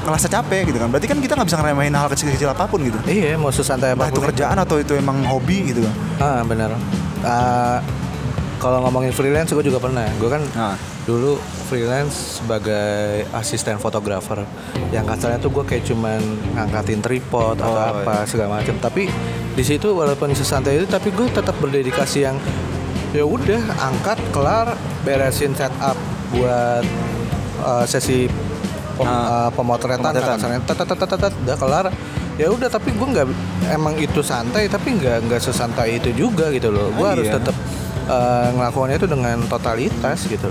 ngerasa 0.01 0.27
capek 0.27 0.69
gitu 0.69 0.77
kan 0.77 0.89
berarti 0.89 1.07
kan 1.07 1.17
kita 1.17 1.33
nggak 1.33 1.47
bisa 1.47 1.57
ngeremehin 1.57 1.93
hal 1.93 2.07
kecil-kecil 2.07 2.49
apa 2.49 2.65
pun 2.65 2.81
gitu 2.81 2.97
iya 3.05 3.37
mau 3.37 3.49
sesantai 3.49 3.93
entah 3.93 4.07
itu 4.07 4.17
apa 4.17 4.19
pun 4.19 4.29
kerjaan 4.29 4.57
atau 4.57 4.75
itu 4.77 4.93
emang 4.93 5.21
hobi 5.25 5.73
gitu 5.73 5.81
kan 5.85 5.93
Ah 6.21 6.41
benar. 6.41 6.69
Ah, 7.21 7.81
kalau 8.57 8.85
ngomongin 8.85 9.09
freelance 9.09 9.49
gue 9.49 9.61
juga 9.63 9.77
pernah. 9.77 10.05
Gue 10.17 10.29
kan 10.29 10.41
Nah. 10.53 10.77
dulu 11.01 11.33
freelance 11.65 12.37
sebagai 12.37 13.25
asisten 13.33 13.77
fotografer. 13.77 14.45
Yang 14.89 15.05
kasarnya 15.09 15.39
tuh 15.39 15.49
gue 15.49 15.63
kayak 15.65 15.83
cuman 15.85 16.21
ngangkatin 16.53 17.01
tripod 17.01 17.57
atau 17.57 17.73
Oh, 17.73 18.01
apa 18.05 18.21
segala 18.25 18.61
macam. 18.61 18.77
Tapi 18.77 19.09
di 19.51 19.63
situ 19.65 19.97
walaupun 19.97 20.29
sesantai 20.31 20.77
itu, 20.77 20.85
tapi 20.85 21.09
gue 21.09 21.25
tetap 21.27 21.57
berdedikasi 21.57 22.21
yang 22.21 22.37
ya 23.11 23.25
udah 23.25 23.61
angkat 23.81 24.21
kelar 24.29 24.77
beresin 25.01 25.57
setup 25.57 25.97
buat 26.31 26.85
eh, 27.61 27.85
sesi 27.85 28.25
pem- 28.97 29.07
eh, 29.07 29.49
pemotretan, 29.53 30.11
pemotretan. 30.11 31.31
udah 31.41 31.57
kelar. 31.57 31.85
Ya 32.39 32.47
udah 32.49 32.67
tapi 32.67 32.89
gue 32.89 33.07
nggak 33.07 33.27
emang 33.69 33.93
itu 33.95 34.23
santai 34.23 34.65
tapi 34.65 34.97
nggak 34.97 35.29
nggak 35.29 35.39
sesantai 35.39 35.97
itu 35.97 36.09
juga 36.11 36.49
gitu 36.49 36.73
loh. 36.73 36.89
Gue 36.91 37.05
Ah, 37.05 37.13
harus 37.13 37.27
iya. 37.27 37.37
tetap 37.37 37.53
eh, 38.07 38.47
ngelakuinnya 38.51 38.97
itu 38.97 39.05
dengan 39.05 39.37
totalitas 39.45 40.25
gitu. 40.25 40.49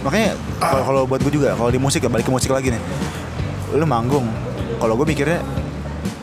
Makanya 0.00 0.32
kalau 0.58 0.82
kalau 0.82 1.02
buat 1.04 1.20
gue 1.20 1.32
juga 1.32 1.52
kalau 1.54 1.68
di 1.68 1.76
musik 1.76 2.00
ya 2.00 2.08
balik 2.08 2.26
ke 2.26 2.32
musik 2.32 2.50
lagi 2.50 2.72
nih. 2.72 2.82
Lu 3.76 3.84
manggung 3.84 4.26
kalau 4.80 4.96
gue 4.96 5.06
mikirnya 5.06 5.44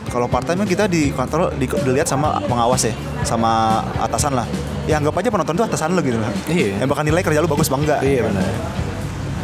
kalau 0.08 0.24
part 0.24 0.44
time 0.44 0.64
kan 0.64 0.68
kita 0.68 0.84
dikontrol 0.88 1.52
di, 1.54 1.68
dilihat 1.68 2.08
sama 2.08 2.40
pengawas 2.42 2.84
ya 2.84 2.92
sama 3.22 3.80
atasan 3.96 4.34
lah. 4.34 4.44
Ya 4.84 4.96
anggap 4.96 5.14
aja 5.14 5.28
penonton 5.30 5.54
itu 5.54 5.64
atasan 5.64 5.94
lu 5.94 6.00
gitu 6.00 6.16
lah. 6.16 6.32
Iya. 6.48 6.80
yang 6.80 6.88
bakal 6.88 7.04
nilai 7.04 7.22
kerja 7.22 7.38
lu 7.38 7.46
bagus 7.46 7.68
apa 7.68 7.76
enggak 7.76 8.00
iya 8.02 8.20
benar 8.24 8.44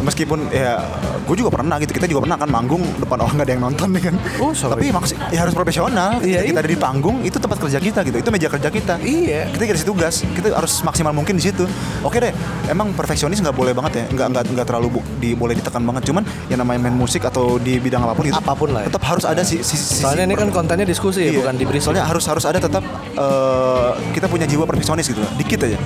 meskipun 0.04 0.52
ya 0.52 0.78
gue 1.24 1.36
juga 1.36 1.50
pernah 1.50 1.80
gitu. 1.80 1.90
Kita 1.90 2.04
juga 2.04 2.20
pernah 2.22 2.36
kan 2.36 2.46
manggung 2.46 2.84
depan 2.96 3.18
orang 3.18 3.34
nggak 3.34 3.46
ada 3.48 3.52
yang 3.52 3.64
nonton 3.64 3.88
nih 3.90 4.02
kan. 4.04 4.14
Oh, 4.38 4.52
sorry. 4.52 4.72
tapi 4.76 4.86
maksud 4.92 5.16
ya 5.32 5.38
harus 5.40 5.52
profesional. 5.52 6.20
Iya, 6.20 6.44
kita 6.44 6.52
iya. 6.52 6.62
ada 6.62 6.70
di 6.70 6.78
panggung 6.78 7.16
itu 7.20 7.36
tempat 7.36 7.58
kerja 7.58 7.78
kita 7.78 8.00
gitu. 8.04 8.16
Itu 8.20 8.28
meja 8.28 8.46
kerja 8.46 8.68
kita. 8.68 8.94
Iya. 9.00 9.48
Kita 9.48 9.62
dikasih 9.64 9.86
tugas. 9.86 10.20
Kita 10.22 10.52
harus 10.52 10.84
maksimal 10.84 11.10
mungkin 11.10 11.34
di 11.34 11.44
situ. 11.44 11.64
Oke 12.00 12.20
deh 12.20 12.30
emang 12.68 12.92
perfeksionis 12.92 13.40
nggak 13.40 13.56
boleh 13.56 13.72
banget 13.72 13.92
ya? 13.96 14.04
Nggak 14.10 14.26
nggak 14.30 14.44
nggak 14.52 14.66
terlalu 14.68 14.88
bu- 15.00 15.06
di 15.18 15.32
boleh 15.32 15.56
ditekan 15.56 15.80
banget. 15.80 16.12
Cuman 16.12 16.22
yang 16.46 16.60
namanya 16.60 16.84
main 16.84 16.94
musik 16.94 17.24
atau 17.24 17.56
di 17.56 17.80
bidang 17.80 18.04
apa 18.04 18.12
pun 18.12 18.24
itu 18.28 18.36
Apa 18.36 18.52
pun 18.52 18.68
lah 18.70 18.84
ya. 18.84 18.92
tetap 18.92 19.02
harus 19.06 19.24
ada 19.24 19.40
si, 19.40 19.64
si, 19.64 19.74
si- 19.74 20.04
soalnya 20.04 20.28
ini 20.28 20.34
kan 20.34 20.52
kontennya 20.52 20.84
diskusi 20.84 21.24
ya 21.24 21.32
Iya. 21.32 21.40
bukan 21.40 21.54
diberi 21.56 21.80
soalnya 21.80 22.04
harus 22.04 22.24
harus 22.28 22.44
ada 22.44 22.58
tetap 22.58 22.84
eh, 23.14 23.90
kita 24.12 24.28
punya 24.28 24.44
jiwa 24.44 24.68
perfeksionis 24.68 25.08
gitu. 25.08 25.24
Dikit 25.34 25.64
aja. 25.64 25.78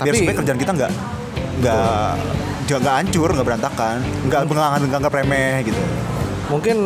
Biar 0.00 0.08
Tapi- 0.08 0.18
supaya 0.22 0.36
kerjaan 0.38 0.58
kita 0.58 0.72
nggak 0.72 0.90
nggak 1.56 2.12
nggak 2.66 2.96
hancur 3.06 3.30
nggak 3.30 3.46
berantakan. 3.46 4.02
Nggak 4.26 4.42
nggak 4.50 5.00
nggak 5.00 5.14
remeh 5.14 5.62
gitu. 5.62 5.82
Mungkin 6.50 6.78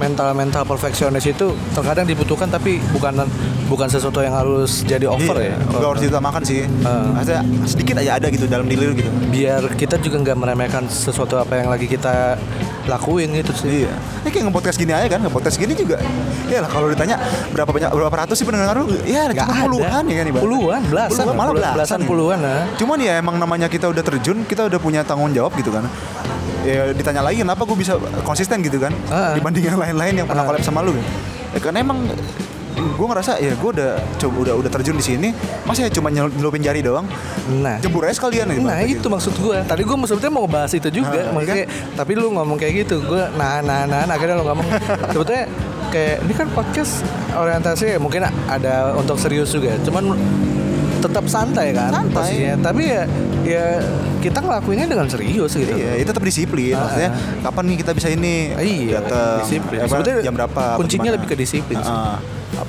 eh, 0.00 0.04
mental-mental 0.08 0.64
perfeksionis 0.64 1.28
itu 1.28 1.52
terkadang 1.70 2.08
dibutuhkan 2.08 2.48
tapi 2.48 2.80
bukan 2.90 3.28
bukan 3.68 3.86
sesuatu 3.86 4.24
yang 4.24 4.32
harus 4.32 4.82
jadi 4.82 5.04
over 5.06 5.36
Iya, 5.36 5.54
ya 5.54 5.56
nggak 5.68 5.88
harus 5.92 6.02
ditamakan 6.02 6.42
sih. 6.42 6.64
Maksudnya 7.12 7.42
sedikit 7.68 7.94
aja 8.00 8.16
ada 8.16 8.26
gitu 8.32 8.48
dalam 8.48 8.64
diri 8.64 8.96
gitu 8.96 9.10
biar 9.28 9.62
kita 9.76 10.00
juga 10.00 10.16
nggak 10.18 10.36
meremehkan 10.36 10.88
sesuatu 10.88 11.36
apa 11.36 11.60
yang 11.60 11.68
lagi 11.68 11.86
kita 11.86 12.34
lakuin 12.88 13.30
gitu 13.36 13.52
sih 13.54 13.68
Iya. 13.86 13.94
Ini 14.24 14.28
kayak 14.28 14.44
nge-podcast 14.50 14.76
gini 14.76 14.90
aja 14.90 15.06
kan, 15.06 15.20
nge-podcast 15.22 15.56
gini 15.56 15.72
juga. 15.72 15.96
Ya 16.50 16.58
lah 16.58 16.68
kalau 16.68 16.90
ditanya 16.90 17.20
berapa 17.54 17.70
banyak 17.70 17.90
berapa 17.94 18.16
ratus 18.26 18.36
sih 18.40 18.46
pendengar 18.48 18.74
lu? 18.74 18.90
Ya 19.06 19.28
Nggak 19.30 19.46
cuma 19.46 19.54
ada. 19.54 19.64
puluhan 19.68 20.02
ya 20.02 20.14
kan 20.18 20.26
ibarat. 20.26 20.42
Puluhan, 20.42 20.80
belasan, 20.90 21.22
Puluhan, 21.22 21.36
malah 21.38 21.52
belasan, 21.54 21.76
belasan 21.78 22.00
ya. 22.00 22.06
puluhan, 22.10 22.38
ah. 22.42 22.62
Cuman 22.74 22.98
ya 22.98 23.12
emang 23.22 23.36
namanya 23.38 23.66
kita 23.70 23.86
udah 23.86 24.02
terjun, 24.02 24.42
kita 24.44 24.66
udah 24.66 24.78
punya 24.82 25.00
tanggung 25.06 25.30
jawab 25.30 25.54
gitu 25.54 25.70
kan. 25.70 25.86
Ya 26.70 26.82
ditanya 26.92 27.20
lagi 27.20 27.40
kenapa 27.40 27.62
gue 27.64 27.74
bisa 27.74 27.98
konsisten 28.22 28.62
gitu 28.62 28.78
kan 28.78 28.94
Ah. 29.08 29.34
dibanding 29.34 29.66
yang 29.66 29.74
lain-lain 29.76 30.14
yang 30.14 30.26
pernah 30.26 30.44
Ah. 30.44 30.48
collab 30.48 30.62
sama 30.62 30.80
lu. 30.80 30.94
Ya 31.50 31.58
karena 31.58 31.82
emang 31.82 32.06
gue 32.80 33.06
ngerasa 33.06 33.36
ya 33.36 33.52
gue 33.52 33.70
udah 33.74 33.90
coba 34.16 34.36
udah 34.40 34.54
udah 34.56 34.70
terjun 34.70 34.94
di 34.94 35.04
sini 35.04 35.28
masa 35.62 35.84
ya 35.84 35.90
cuma 35.90 36.08
nyel- 36.08 36.32
nyelupin 36.32 36.62
jari 36.62 36.80
doang 36.80 37.04
nah 37.60 37.76
jebur 37.76 38.06
aja 38.06 38.16
sekalian 38.16 38.48
gitu. 38.48 38.62
Nah 38.62 38.80
itu 38.80 39.04
maksud 39.04 39.34
gue. 39.36 39.58
Tadi 39.60 39.82
gue 39.82 39.96
sebetulnya 40.00 40.32
mau 40.32 40.46
bahas 40.46 40.70
itu 40.70 40.88
juga, 40.90 41.28
Ah, 41.28 41.34
makanya. 41.34 41.66
Tapi 41.92 42.12
lu 42.14 42.30
ngomong 42.30 42.56
kayak 42.56 42.86
gitu, 42.86 43.02
gue 43.02 43.20
nah 43.34 43.60
nah 43.60 43.84
nah, 43.84 44.06
nah 44.06 44.14
akhirnya 44.14 44.38
lu 44.38 44.46
ngomong. 44.46 44.64
sebetulnya 45.10 45.44
kayak 45.90 46.16
ini 46.22 46.32
kan 46.32 46.46
podcast 46.50 47.02
orientasi 47.30 47.98
mungkin 47.98 48.22
ada 48.46 48.94
untuk 48.94 49.18
serius 49.18 49.50
juga. 49.50 49.76
Cuman 49.82 50.16
tetap 51.00 51.24
santai 51.26 51.72
kan 51.72 51.90
Santai. 51.90 52.14
posisinya. 52.14 52.54
tapi 52.60 52.82
ya 52.86 53.02
ya 53.40 53.64
kita 54.20 54.38
ngelakuinnya 54.38 54.84
dengan 54.84 55.08
serius 55.08 55.52
gitu 55.52 55.72
Iya, 55.72 55.96
itu 55.96 56.12
tetap 56.12 56.20
disiplin. 56.20 56.76
Ah, 56.76 56.84
Maksudnya 56.84 57.10
ah. 57.10 57.40
kapan 57.42 57.62
nih 57.66 57.76
kita 57.80 57.90
bisa 57.92 58.08
ini? 58.08 58.52
Iya, 58.52 59.00
datang, 59.00 59.40
disiplin. 59.40 59.78
apa, 59.80 59.88
Sebetulnya 59.90 60.16
jam 60.20 60.34
berapa? 60.36 60.60
apa 60.66 60.76
kuncinya 60.76 61.10
lebih 61.10 61.26
ke 61.26 61.36
disiplin. 61.36 61.80
Ah, 61.80 61.88
ah. 61.88 62.16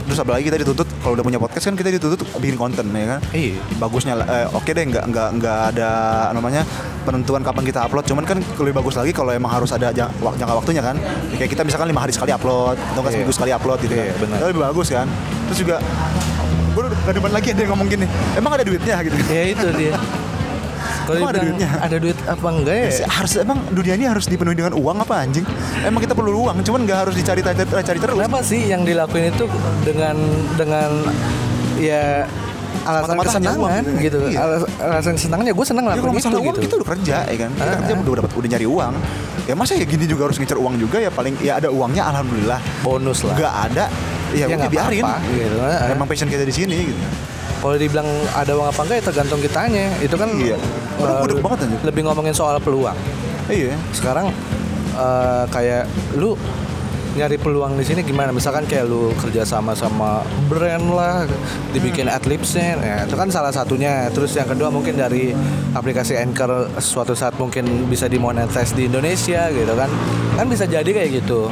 Terus 0.02 0.16
apalagi 0.18 0.48
kita 0.48 0.56
dituntut 0.56 0.88
kalau 0.98 1.14
udah 1.14 1.26
punya 1.26 1.36
podcast 1.36 1.68
kan 1.68 1.76
kita 1.76 1.92
dituntut 1.92 2.24
bikin 2.40 2.56
konten 2.56 2.88
ya 2.90 3.06
kan. 3.06 3.20
Iya. 3.36 3.60
Bagusnya 3.76 4.16
eh, 4.22 4.48
oke 4.48 4.72
deh 4.72 4.86
nggak 4.88 5.04
nggak 5.06 5.30
nggak 5.36 5.60
ada 5.70 5.90
namanya 6.32 6.64
penentuan 7.04 7.44
kapan 7.44 7.64
kita 7.66 7.84
upload. 7.84 8.06
Cuman 8.06 8.24
kan 8.24 8.40
lebih 8.40 8.72
bagus 8.74 8.96
lagi 8.96 9.12
kalau 9.12 9.32
emang 9.32 9.52
harus 9.52 9.70
ada 9.70 9.92
jang- 9.92 10.08
jangka 10.16 10.56
waktunya 10.56 10.80
kan. 10.80 10.96
Kayak 11.36 11.52
kita 11.52 11.62
misalkan 11.62 11.92
lima 11.92 12.00
hari 12.00 12.16
sekali 12.16 12.32
upload 12.32 12.80
atau 12.80 12.96
nggak 12.96 13.04
Iya. 13.06 13.16
seminggu 13.20 13.34
sekali 13.34 13.52
upload 13.52 13.80
gitu 13.82 13.94
Iya, 13.94 14.08
kan. 14.08 14.16
benar. 14.22 14.38
Itu 14.38 14.46
lebih 14.48 14.64
bagus 14.64 14.88
kan. 14.90 15.08
Terus 15.46 15.60
juga 15.60 15.76
gue 16.72 16.82
udah 16.82 17.12
depan 17.12 17.32
lagi 17.32 17.48
ada 17.50 17.62
yang 17.62 17.72
ngomong 17.72 17.88
gini 17.88 18.06
emang 18.34 18.52
ada 18.52 18.64
duitnya 18.64 18.96
gitu 19.04 19.16
ya 19.28 19.44
itu 19.48 19.68
dia 19.74 19.94
kalau 21.02 21.28
ada 21.28 21.40
duitnya? 21.40 21.70
ada 21.78 21.98
duit 21.98 22.18
apa 22.24 22.48
enggak 22.48 22.76
ya 22.78 22.90
Ya, 22.94 23.08
harus 23.10 23.32
emang 23.36 23.60
dunia 23.70 23.94
ini 23.94 24.06
harus 24.06 24.26
dipenuhi 24.26 24.56
dengan 24.56 24.74
uang 24.74 24.98
apa 25.00 25.20
anjing? 25.20 25.44
Emang 25.82 26.00
kita 26.00 26.14
perlu 26.14 26.32
uang, 26.40 26.62
cuman 26.62 26.80
nggak 26.84 27.00
harus 27.04 27.14
dicari 27.14 27.42
cari, 27.42 27.58
cari 27.58 28.00
terus. 28.00 28.16
Kenapa 28.16 28.40
sih 28.42 28.62
yang 28.64 28.82
dilakuin 28.82 29.30
itu 29.30 29.46
dengan 29.82 30.16
dengan 30.56 30.90
ya 31.76 32.24
alasan 32.82 33.14
Semata-mata 33.14 33.30
hanya 33.30 33.50
kesenangan 33.52 33.84
uang, 33.84 34.00
gitu. 34.00 34.18
iya. 34.26 34.40
Alas- 34.40 34.70
alasan 34.80 35.14
kesenangannya 35.16 35.54
gue 35.54 35.66
senang 35.66 35.84
Ya, 35.84 35.90
ngelakuin 35.92 36.14
kalau 36.14 36.22
itu 36.22 36.30
uang 36.40 36.46
gitu. 36.48 36.62
kita 36.62 36.74
udah 36.76 36.90
kerja 36.90 37.18
ya 37.24 37.38
kan 37.38 37.52
Kita 37.52 37.62
Ah, 37.64 37.76
kerja 37.78 37.92
ah. 37.92 38.02
udah 38.02 38.14
dapat 38.18 38.32
udah 38.32 38.50
nyari 38.50 38.68
uang 38.68 38.94
Ya 39.42 39.54
masa 39.54 39.72
ya 39.74 39.86
gini 39.86 40.06
juga 40.06 40.22
harus 40.24 40.38
ngincer 40.38 40.58
uang 40.58 40.76
juga 40.78 40.98
ya 40.98 41.10
paling 41.10 41.34
ya 41.40 41.54
ada 41.58 41.68
uangnya 41.68 42.04
alhamdulillah 42.08 42.60
Bonus 42.80 43.20
lah. 43.22 43.36
Gak 43.36 43.54
ada 43.68 43.86
ya, 44.32 44.46
Ya, 44.48 44.56
nggak 44.56 44.72
biarin 44.72 45.04
gitu. 45.32 45.58
Ah. 45.60 45.88
Emang 45.88 46.08
passion 46.08 46.28
kita 46.28 46.44
di 46.44 46.52
sini 46.52 46.78
gitu 46.88 47.02
Kalau 47.62 47.78
dibilang 47.78 48.10
ada 48.34 48.52
uang 48.58 48.68
apa 48.68 48.82
enggak 48.82 48.98
ya 48.98 49.04
tergantung 49.06 49.40
kitanya. 49.40 49.86
Itu 50.00 50.16
kan 50.16 50.34
Iya. 50.34 50.58
eh, 50.98 51.22
Udah 51.22 51.38
banget 51.38 51.60
lebih 51.84 52.02
ngomongin 52.04 52.34
soal 52.34 52.58
peluang. 52.58 52.98
Iya 53.46 53.78
Sekarang 53.92 54.34
eh, 54.92 55.44
kayak 55.48 55.86
lu 56.16 56.34
nyari 57.12 57.36
peluang 57.36 57.76
di 57.76 57.84
sini 57.84 58.02
gimana? 58.02 58.32
Misalkan 58.32 58.64
kayak 58.64 58.88
lu 58.88 59.12
kerja 59.14 59.44
sama 59.44 59.76
sama 59.76 60.24
brand 60.48 60.88
lah, 60.90 61.28
dibikin 61.70 62.08
Hmm. 62.08 62.16
adlibsnya, 62.16 62.80
ya 62.80 62.96
itu 63.04 63.20
kan 63.20 63.28
salah 63.28 63.52
satunya. 63.52 64.08
Terus 64.10 64.32
yang 64.32 64.48
kedua 64.48 64.72
mungkin 64.72 64.96
dari 64.96 65.36
aplikasi 65.76 66.16
Anchor 66.16 66.72
suatu 66.80 67.12
saat 67.12 67.36
mungkin 67.36 67.68
bisa 67.86 68.08
dimonetize 68.08 68.72
di 68.72 68.88
Indonesia 68.88 69.52
gitu 69.52 69.74
kan? 69.76 69.92
Kan 70.34 70.48
bisa 70.48 70.64
jadi 70.64 70.88
kayak 70.88 71.22
gitu. 71.22 71.52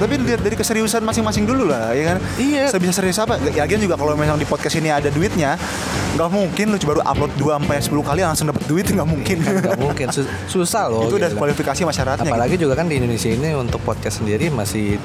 Ya, 0.00 0.08
tapi 0.08 0.16
lihat 0.16 0.40
dari 0.40 0.56
keseriusan 0.56 1.04
masing-masing 1.04 1.44
dulu 1.44 1.68
lah 1.68 1.92
ya 1.92 2.04
kan 2.06 2.16
Iya. 2.34 2.72
Sebisa 2.72 2.96
serius 2.96 3.20
apa 3.20 3.36
ya 3.44 3.60
lagian 3.60 3.76
juga 3.78 3.94
kalau 3.94 4.16
memang 4.16 4.34
di 4.34 4.44
podcast 4.44 4.72
ini 4.74 4.88
ada 4.88 5.06
duitnya 5.06 5.60
nggak 6.10 6.26
mungkin 6.26 6.72
lu 6.72 6.80
baru 6.80 7.04
upload 7.04 7.32
2 7.36 7.60
sampai 7.60 7.76
10 7.78 8.00
kali 8.02 8.20
langsung 8.22 8.46
dapat 8.48 8.64
duit 8.64 8.88
nggak 8.88 9.04
mungkin 9.04 9.36
Gak 9.60 9.76
mungkin 9.76 10.06
Sus- 10.08 10.24
susah 10.48 10.88
loh. 10.88 11.04
itu 11.04 11.14
udah 11.14 11.28
gitu. 11.28 11.36
kualifikasi 11.36 11.80
masyarakatnya 11.84 12.32
Apalagi 12.32 12.56
juga 12.56 12.74
kan 12.74 12.88
di 12.88 12.96
Indonesia 12.96 13.28
ini 13.28 13.52
untuk 13.52 13.78
podcast 13.80 14.18
sendiri 14.18 14.48
masih 14.48 14.96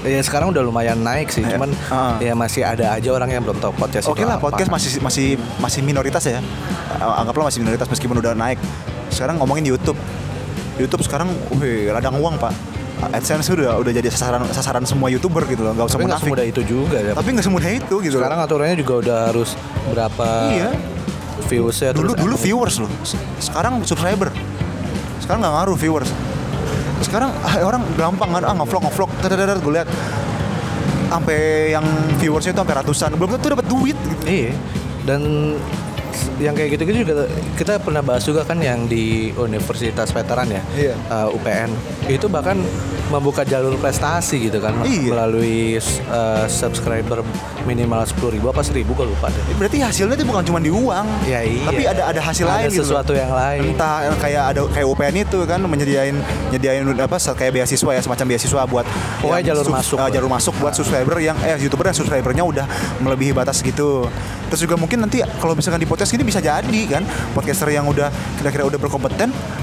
ya 0.00 0.20
sekarang 0.20 0.48
udah 0.48 0.62
lumayan 0.62 0.96
naik 0.96 1.28
sih, 1.28 1.42
Eh, 1.42 1.50
cuman 1.50 1.74
uh. 1.90 2.14
ya 2.18 2.32
masih 2.32 2.62
ada 2.62 2.94
aja 2.94 3.10
orang 3.10 3.28
yang 3.28 3.42
belum 3.42 3.58
tahu 3.58 3.74
podcast 3.74 4.06
Oke 4.06 4.22
itu 4.22 4.24
lah 4.24 4.38
apa. 4.38 4.46
podcast 4.46 4.70
masih 4.70 4.90
masih 5.00 5.26
masih 5.58 5.80
minoritas 5.82 6.22
ya. 6.22 6.38
Anggaplah 6.94 7.50
masih 7.50 7.58
minoritas 7.58 7.84
meskipun 7.84 8.16
udah 8.16 8.32
naik. 8.32 8.56
Sekarang 9.08 9.36
ngomongin 9.36 9.66
YouTube. 9.66 9.98
YouTube 10.74 11.02
sekarang 11.02 11.26
wih 11.54 11.90
ladang 11.90 12.14
uang, 12.14 12.38
Pak. 12.38 12.54
AdSense 13.10 13.48
udah 13.50 13.76
udah 13.76 13.92
jadi 13.92 14.08
sasaran 14.08 14.42
sasaran 14.48 14.84
semua 14.84 15.08
YouTuber 15.08 15.44
gitu 15.46 15.60
loh, 15.60 15.72
nggak 15.72 15.86
usah 15.86 15.96
Tapi 15.96 16.04
munafik. 16.06 16.24
semudah 16.24 16.44
itu 16.44 16.60
juga 16.62 16.96
ya. 16.96 17.12
Tapi 17.12 17.28
nggak 17.30 17.44
semudah 17.44 17.70
itu 17.70 17.94
gitu. 18.00 18.16
Sekarang 18.16 18.38
loh. 18.38 18.46
aturannya 18.46 18.76
juga 18.76 18.94
udah 19.00 19.18
harus 19.28 19.50
berapa 19.86 20.28
Iya. 20.50 20.70
viewsnya 21.44 21.90
dulu 21.90 22.10
terus 22.10 22.22
dulu 22.22 22.34
apa- 22.34 22.44
viewers 22.44 22.74
loh. 22.78 22.90
Se- 23.02 23.20
Sekarang 23.40 23.82
subscriber. 23.82 24.28
Sekarang 25.18 25.40
nggak 25.40 25.54
ngaruh 25.54 25.76
viewers. 25.76 26.10
Sekarang 27.00 27.30
orang 27.60 27.82
gampang 27.94 28.30
kan 28.30 28.42
ah 28.42 28.54
ngevlog 28.54 28.82
ngevlog 28.82 29.10
tadadadad 29.18 29.58
gue 29.58 29.72
lihat 29.74 29.88
sampai 31.06 31.38
yang 31.70 31.84
viewersnya 32.16 32.52
itu 32.52 32.60
sampai 32.60 32.76
ratusan 32.76 33.10
belum 33.14 33.30
tentu 33.34 33.46
dapat 33.50 33.66
duit 33.66 33.96
gitu. 33.98 34.24
Iya. 34.24 34.52
Dan 35.04 35.20
yang 36.36 36.54
kayak 36.54 36.70
gitu-gitu 36.72 37.04
juga 37.04 37.26
kita 37.54 37.76
pernah 37.78 38.00
bahas 38.00 38.22
juga 38.22 38.42
kan 38.42 38.56
yang 38.56 38.86
di 38.86 39.28
Universitas 39.34 40.08
Veteran 40.08 40.48
ya, 40.48 40.62
Iya. 40.72 40.94
uh, 41.06 41.28
UPN. 41.30 41.70
Itu 42.08 42.26
bahkan 42.26 42.58
membuka 43.06 43.42
jalur 43.42 43.76
prestasi 43.76 44.40
gitu 44.42 44.58
kan 44.58 44.72
Iya. 44.80 45.10
melalui 45.10 45.76
uh, 46.08 46.44
subscriber 46.46 47.20
minimal 47.62 48.00
10.000 48.00 48.34
ribu 48.34 48.46
apa 48.46 48.60
seribu 48.60 48.92
gue 48.92 49.06
lupa 49.06 49.28
deh. 49.28 49.40
Berarti 49.54 49.78
hasilnya 49.78 50.14
itu 50.14 50.24
bukan 50.24 50.42
cuma 50.42 50.58
di 50.58 50.68
uang. 50.68 51.06
Ya, 51.24 51.40
iya. 51.40 51.64
Tapi 51.64 51.82
ada 51.82 52.02
ada 52.06 52.20
hasil 52.20 52.44
Ada 52.44 52.54
lain 52.54 52.68
gitu. 52.70 52.80
sesuatu 52.82 53.12
yang 53.12 53.30
lain. 53.30 53.72
Entah 53.72 54.04
yang 54.04 54.16
kayak 54.16 54.42
ada 54.50 54.60
kayak 54.68 54.86
UPN 54.86 55.14
itu 55.18 55.38
kan 55.44 55.60
menyediain 55.60 56.16
nyediain 56.50 56.84
apa 56.94 57.16
kayak 57.16 57.52
beasiswa 57.54 57.90
ya 57.90 58.00
semacam 58.00 58.24
beasiswa 58.26 58.62
buat 58.64 58.86
Pokoknya 59.20 59.44
jalur 59.46 59.66
masuk. 59.70 59.96
eh, 59.98 60.10
jalur 60.10 60.30
masuk 60.30 60.54
buat 60.58 60.72
subscriber 60.72 61.16
yang 61.18 61.36
eh 61.40 61.56
YouTuber 61.56 61.86
yang 61.86 61.96
subscribernya 61.96 62.44
udah 62.44 62.66
melebihi 63.00 63.32
batas 63.32 63.60
gitu. 63.60 64.08
Terus 64.48 64.60
juga 64.60 64.76
mungkin 64.76 65.00
nanti 65.00 65.20
kalau 65.38 65.56
misalkan 65.56 65.80
di 65.80 65.88
podcast 65.88 66.12
ini 66.12 66.22
bisa 66.22 66.38
jadi 66.38 66.80
kan 66.86 67.02
podcaster 67.32 67.68
yang 67.68 67.86
udah 67.86 68.08
kira-kira 68.36 68.64
udah 68.64 68.76
berkompeten 68.76 69.32
eh, 69.32 69.53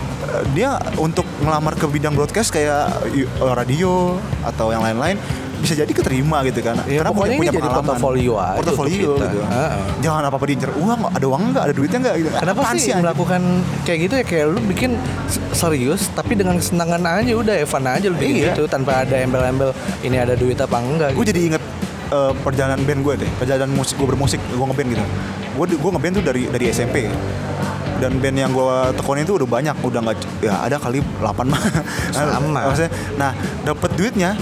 dia 0.49 0.69
untuk 0.95 1.23
ngelamar 1.37 1.73
ke 1.73 1.85
bidang 1.85 2.11
broadcast 2.11 2.49
kayak 2.49 2.87
eh, 3.07 3.23
radio 3.51 4.15
atau 4.41 4.69
yang 4.69 4.81
lain-lain 4.81 5.15
bisa 5.57 5.77
jadi 5.77 5.89
keterima 5.89 6.41
gitu 6.41 6.57
kan 6.59 6.73
Ya, 6.83 7.05
pokoknya 7.05 7.37
ini 7.37 7.45
jadi 7.47 7.61
pengalaman. 7.61 7.85
portofolio 7.85 8.33
aja 8.35 8.57
portofolio 8.57 9.13
gitu 9.13 9.39
Heeh. 9.43 9.71
jangan 10.01 10.21
apa 10.25 10.33
apa 10.33 10.45
diincer 10.47 10.73
uang 10.73 10.99
ada 11.07 11.21
uang 11.23 11.41
nggak 11.51 11.63
ada 11.63 11.73
duitnya 11.75 11.97
nggak 12.01 12.15
gitu 12.17 12.29
Kenapa 12.33 12.59
Apaan 12.59 12.75
sih 12.75 12.89
anjing? 12.89 12.97
melakukan 12.99 13.41
kayak 13.83 13.99
gitu 14.01 14.13
ya 14.15 14.25
kayak 14.25 14.45
lu 14.47 14.59
bikin 14.65 14.91
serius 15.51 16.09
tapi 16.11 16.33
dengan 16.33 16.57
kesenangan 16.57 17.01
aja 17.05 17.33
udah 17.35 17.55
Evan 17.55 17.83
aja 17.87 18.05
lu 18.07 18.17
bikin 18.17 18.35
Iya. 18.39 18.51
gitu 18.51 18.65
tanpa 18.65 19.05
ada 19.05 19.15
embel-embel 19.15 19.69
ini 20.01 20.17
ada 20.17 20.33
duit 20.33 20.57
apa 20.57 20.77
enggak 20.77 21.13
gue 21.13 21.19
gitu. 21.19 21.29
jadi 21.29 21.41
inget 21.47 21.63
eh, 22.09 22.31
perjalanan 22.41 22.81
band 22.81 23.01
gue 23.03 23.13
deh 23.19 23.29
perjalanan 23.37 23.69
musik 23.69 23.95
gue 23.95 24.07
bermusik 24.07 24.39
gue 24.41 24.65
ngeband 24.65 24.89
gitu 24.89 25.05
gue 25.53 25.65
gue 25.77 25.91
ngeband 25.91 26.13
tuh 26.15 26.23
dari 26.25 26.41
dari 26.47 26.65
SMP 26.67 27.05
dan 28.01 28.17
band 28.17 28.37
yang 28.41 28.49
gue 28.49 28.97
tekunin 28.97 29.21
itu 29.29 29.37
udah 29.37 29.45
banyak 29.45 29.77
udah 29.77 29.99
nggak 30.01 30.17
ya 30.41 30.57
ada 30.65 30.81
kali 30.81 31.05
8 31.21 31.45
mah. 31.45 31.61
Sama. 32.17 32.59
maksudnya 32.73 32.91
nah 33.13 33.31
dapat 33.61 33.93
duitnya 33.93 34.33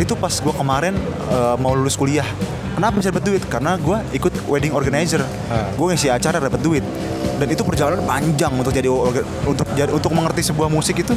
itu 0.00 0.16
pas 0.16 0.32
gue 0.32 0.54
kemarin 0.56 0.96
eh, 1.28 1.56
mau 1.60 1.76
lulus 1.76 2.00
kuliah. 2.00 2.24
Kenapa 2.72 2.96
bisa 2.96 3.12
dapat 3.12 3.28
duit? 3.28 3.42
Karena 3.44 3.76
gue 3.76 4.00
ikut 4.16 4.48
wedding 4.48 4.72
organizer. 4.72 5.20
Ah. 5.52 5.68
gue 5.76 5.86
ngisi 5.92 6.08
acara 6.08 6.40
dapat 6.40 6.64
duit. 6.64 6.80
Dan 7.36 7.52
itu 7.52 7.60
perjalanan 7.60 8.00
panjang 8.08 8.48
untuk 8.56 8.72
jadi 8.72 8.88
untuk 9.44 9.68
untuk 9.68 10.10
mengerti 10.16 10.40
sebuah 10.40 10.72
musik 10.72 11.04
itu 11.04 11.12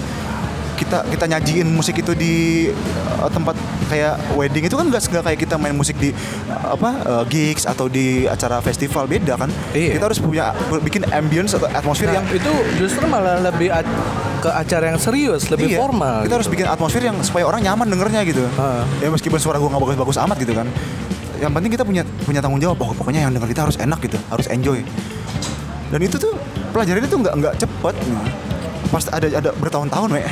kita 0.75 1.07
kita 1.07 1.25
nyajiin 1.25 1.67
musik 1.67 1.95
itu 1.97 2.11
di 2.11 2.67
uh, 3.15 3.27
tempat 3.27 3.55
kayak 3.85 4.15
wedding 4.35 4.63
itu 4.63 4.75
kan 4.75 4.85
nggak 4.85 5.01
nggak 5.01 5.23
kayak 5.23 5.39
kita 5.39 5.55
main 5.55 5.71
musik 5.71 5.95
di 5.95 6.11
uh, 6.47 6.75
apa 6.75 6.89
uh, 7.01 7.23
gigs 7.25 7.63
atau 7.63 7.88
di 7.88 8.23
acara 8.25 8.59
festival 8.59 9.05
beda 9.05 9.35
kan? 9.35 9.49
Iya. 9.71 9.95
kita 9.95 10.05
harus 10.05 10.19
punya 10.19 10.51
bikin 10.79 11.07
ambience 11.09 11.53
atau 11.53 11.65
atmosfer 11.67 12.05
Nah, 12.05 12.21
yang 12.21 12.27
itu 12.29 12.51
justru 12.77 13.07
malah 13.07 13.41
lebih 13.41 13.71
ke 14.38 14.49
acara 14.51 14.93
yang 14.93 14.99
serius 14.99 15.49
lebih 15.49 15.73
Iya, 15.73 15.79
formal 15.79 16.21
kita 16.21 16.35
harus 16.35 16.45
gitu. 16.45 16.55
bikin 16.59 16.67
atmosfer 16.67 17.01
yang 17.01 17.17
supaya 17.23 17.47
orang 17.47 17.63
nyaman 17.63 17.88
dengernya 17.89 18.21
gitu. 18.23 18.43
Ah. 18.55 18.83
ya 18.99 19.09
meskipun 19.09 19.39
suara 19.39 19.57
gua 19.57 19.73
nggak 19.73 19.81
bagus-bagus 19.81 20.17
amat 20.21 20.38
gitu 20.38 20.53
kan. 20.53 20.67
Yang 21.35 21.51
penting 21.51 21.71
kita 21.73 21.83
punya 21.83 22.03
punya 22.21 22.39
tanggung 22.39 22.59
jawab. 22.59 22.77
Pokok- 22.77 22.95
pokoknya 22.95 23.25
yang 23.25 23.33
denger 23.33 23.49
kita 23.49 23.61
harus 23.65 23.75
enak 23.75 23.99
gitu 23.99 24.15
harus 24.29 24.45
enjoy. 24.47 24.79
Dan 25.89 25.99
itu 25.99 26.15
tuh 26.15 26.33
pelajaran 26.71 27.01
itu 27.01 27.15
nggak 27.15 27.33
nggak 27.35 27.53
cepet 27.57 27.95
pas 28.89 29.03
ada 29.09 29.27
ada 29.27 29.49
bertahun-tahun 29.55 30.09
we. 30.13 30.23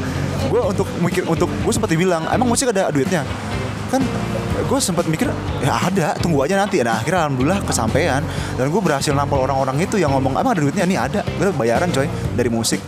Gue 0.52 0.62
untuk 0.64 0.86
mikir 1.02 1.28
untuk 1.28 1.50
gue 1.50 1.72
sempat 1.74 1.90
dibilang 1.92 2.24
emang 2.32 2.48
musik 2.48 2.70
ada 2.72 2.88
duitnya? 2.88 3.20
Kan 3.92 4.00
gue 4.64 4.78
sempat 4.80 5.04
mikir 5.04 5.28
ya 5.60 5.74
ada 5.76 6.16
tunggu 6.22 6.40
aja 6.46 6.56
nanti. 6.56 6.80
Nah 6.80 7.02
akhirnya 7.02 7.26
alhamdulillah 7.28 7.60
kesampaian. 7.66 8.24
Dan 8.56 8.72
gue 8.72 8.80
berhasil 8.80 9.12
nampol 9.12 9.44
orang-orang 9.44 9.76
itu 9.82 10.00
yang 10.00 10.14
ngomong 10.14 10.38
emang 10.40 10.56
ada 10.56 10.62
duitnya? 10.62 10.88
Nih 10.88 10.96
ada. 10.96 11.20
Gue 11.36 11.52
bayaran 11.52 11.90
coy 11.92 12.08
dari 12.32 12.48
musik. 12.48 12.80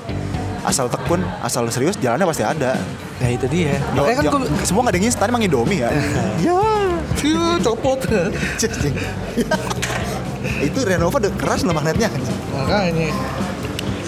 Asal 0.64 0.88
tekun 0.88 1.20
asal 1.44 1.68
serius 1.68 2.00
jalannya 2.00 2.24
pasti 2.24 2.46
ada. 2.46 2.78
Nah 3.20 3.28
itu 3.28 3.44
dia. 3.50 3.76
Makanya 3.92 4.16
kan 4.16 4.24
gue 4.30 4.40
semua 4.64 4.80
nggak 4.86 4.94
ada 4.94 4.98
yang 5.02 5.08
instan 5.10 5.26
emang 5.28 5.42
Indomie 5.44 5.84
ya? 5.84 5.90
Ya 6.46 7.60
copot. 7.60 8.00
Itu 10.64 10.78
Renova 10.88 11.20
keras 11.20 11.60
loh 11.68 11.76
magnetnya 11.76 12.08
makanya 12.56 13.08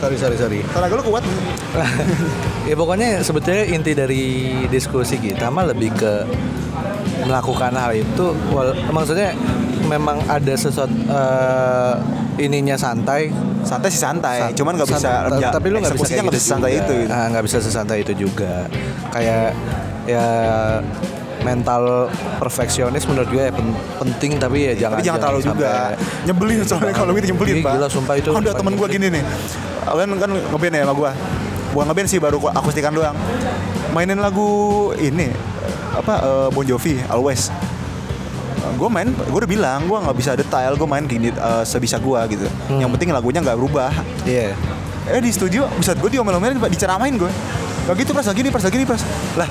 sorry 0.03 0.17
sorry 0.19 0.35
sorry 0.35 0.59
tenaga 0.67 0.99
lu 0.99 1.05
kuat 1.07 1.23
ya 2.69 2.75
pokoknya 2.75 3.23
sebetulnya 3.23 3.65
inti 3.65 3.95
dari 3.95 4.25
diskusi 4.67 5.15
kita 5.17 5.47
mah 5.47 5.71
lebih 5.71 5.95
ke 5.95 6.27
melakukan 7.23 7.71
hal 7.73 7.95
itu 7.95 8.35
wal- 8.51 8.75
maksudnya 8.91 9.31
memang 9.87 10.19
ada 10.27 10.55
sesuatu 10.55 10.91
eh, 10.91 11.95
ininya 12.41 12.75
santai 12.75 13.31
santai 13.62 13.88
sih 13.88 14.01
santai 14.01 14.37
San- 14.43 14.59
cuman 14.59 14.73
nggak 14.75 14.91
bisa 14.91 15.09
ya, 15.38 15.51
tapi 15.55 15.67
lu 15.71 15.79
nggak 15.79 15.95
bisa 15.95 16.03
kayak 16.05 16.19
nggak 16.19 16.35
gitu 16.35 16.41
bisa 16.41 16.51
santai 16.51 16.71
juga. 16.73 16.83
itu 16.83 16.93
gitu. 16.99 17.12
Ah, 17.15 17.27
nggak 17.31 17.45
bisa 17.47 17.59
sesantai 17.62 17.97
itu 18.03 18.12
juga 18.19 18.53
kayak 19.15 19.49
ya 20.03 20.27
mental 21.43 22.07
perfeksionis 22.39 23.03
menurut 23.05 23.29
gue 23.29 23.43
ya 23.43 23.53
pen- 23.53 23.75
penting 23.99 24.39
tapi 24.39 24.59
ya 24.65 24.75
jangan 24.79 24.97
Tapi 24.97 25.07
jangan 25.07 25.21
terlalu 25.21 25.41
juga. 25.45 25.71
Nyebelin 26.23 26.59
soalnya 26.63 26.95
kalau 26.95 27.11
gitu 27.13 27.27
nyebelin 27.29 27.55
Iya, 27.55 27.65
pak. 27.65 27.73
gila, 27.75 27.89
sumpah 27.89 28.15
itu. 28.17 28.31
Ada 28.31 28.51
temen 28.53 28.73
gue 28.73 28.89
gini 28.89 29.07
nih. 29.11 29.23
Kan 29.83 30.11
kan 30.17 30.31
ngeband 30.31 30.73
ya 30.73 30.83
sama 30.83 30.95
gue 30.95 31.11
Bukan 31.73 31.85
ngeband 31.85 32.07
sih 32.07 32.19
baru 32.19 32.39
akustikan 32.49 32.93
doang. 32.93 33.17
Mainin 33.91 34.17
lagu 34.17 34.49
ini 34.95 35.29
Apa 35.93 36.15
eh, 36.17 36.49
Bon 36.49 36.63
Jovi 36.63 37.03
Always. 37.07 37.51
Gue 38.73 38.89
main 38.89 39.09
gue 39.09 39.37
udah 39.37 39.51
bilang 39.51 39.85
gue 39.85 39.99
nggak 39.99 40.17
bisa 40.17 40.31
detail 40.33 40.73
gue 40.73 40.87
main 40.87 41.03
gini 41.03 41.29
eh, 41.29 41.65
sebisa 41.65 41.99
gue 41.99 42.21
gitu. 42.31 42.47
Yang 42.71 42.91
penting 42.93 43.11
lagunya 43.11 43.41
nggak 43.41 43.57
berubah. 43.57 43.91
Iya. 44.23 44.55
eh 45.03 45.19
di 45.19 45.29
studio 45.29 45.67
bisa 45.75 45.93
gue 45.93 46.07
diomel-omelin 46.09 46.57
Pak, 46.57 46.71
diceramain 46.71 47.11
gue 47.11 47.27
gak 47.83 47.99
gitu 47.99 48.15
pras 48.15 48.23
lagi 48.23 48.39
nih 48.39 48.55
pras 48.55 48.63
lagi 48.63 48.79
nih 48.79 48.87
pras. 48.87 49.03
Lah 49.35 49.51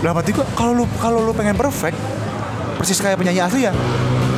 dalam 0.00 0.16
hati 0.16 0.32
gue 0.32 0.44
kalau 0.52 0.72
lu 0.72 0.84
kalau 0.98 1.20
lu 1.20 1.32
pengen 1.32 1.54
perfect 1.54 1.96
persis 2.76 2.96
kayak 2.96 3.20
penyanyi 3.20 3.44
asli 3.44 3.68
ya 3.68 3.72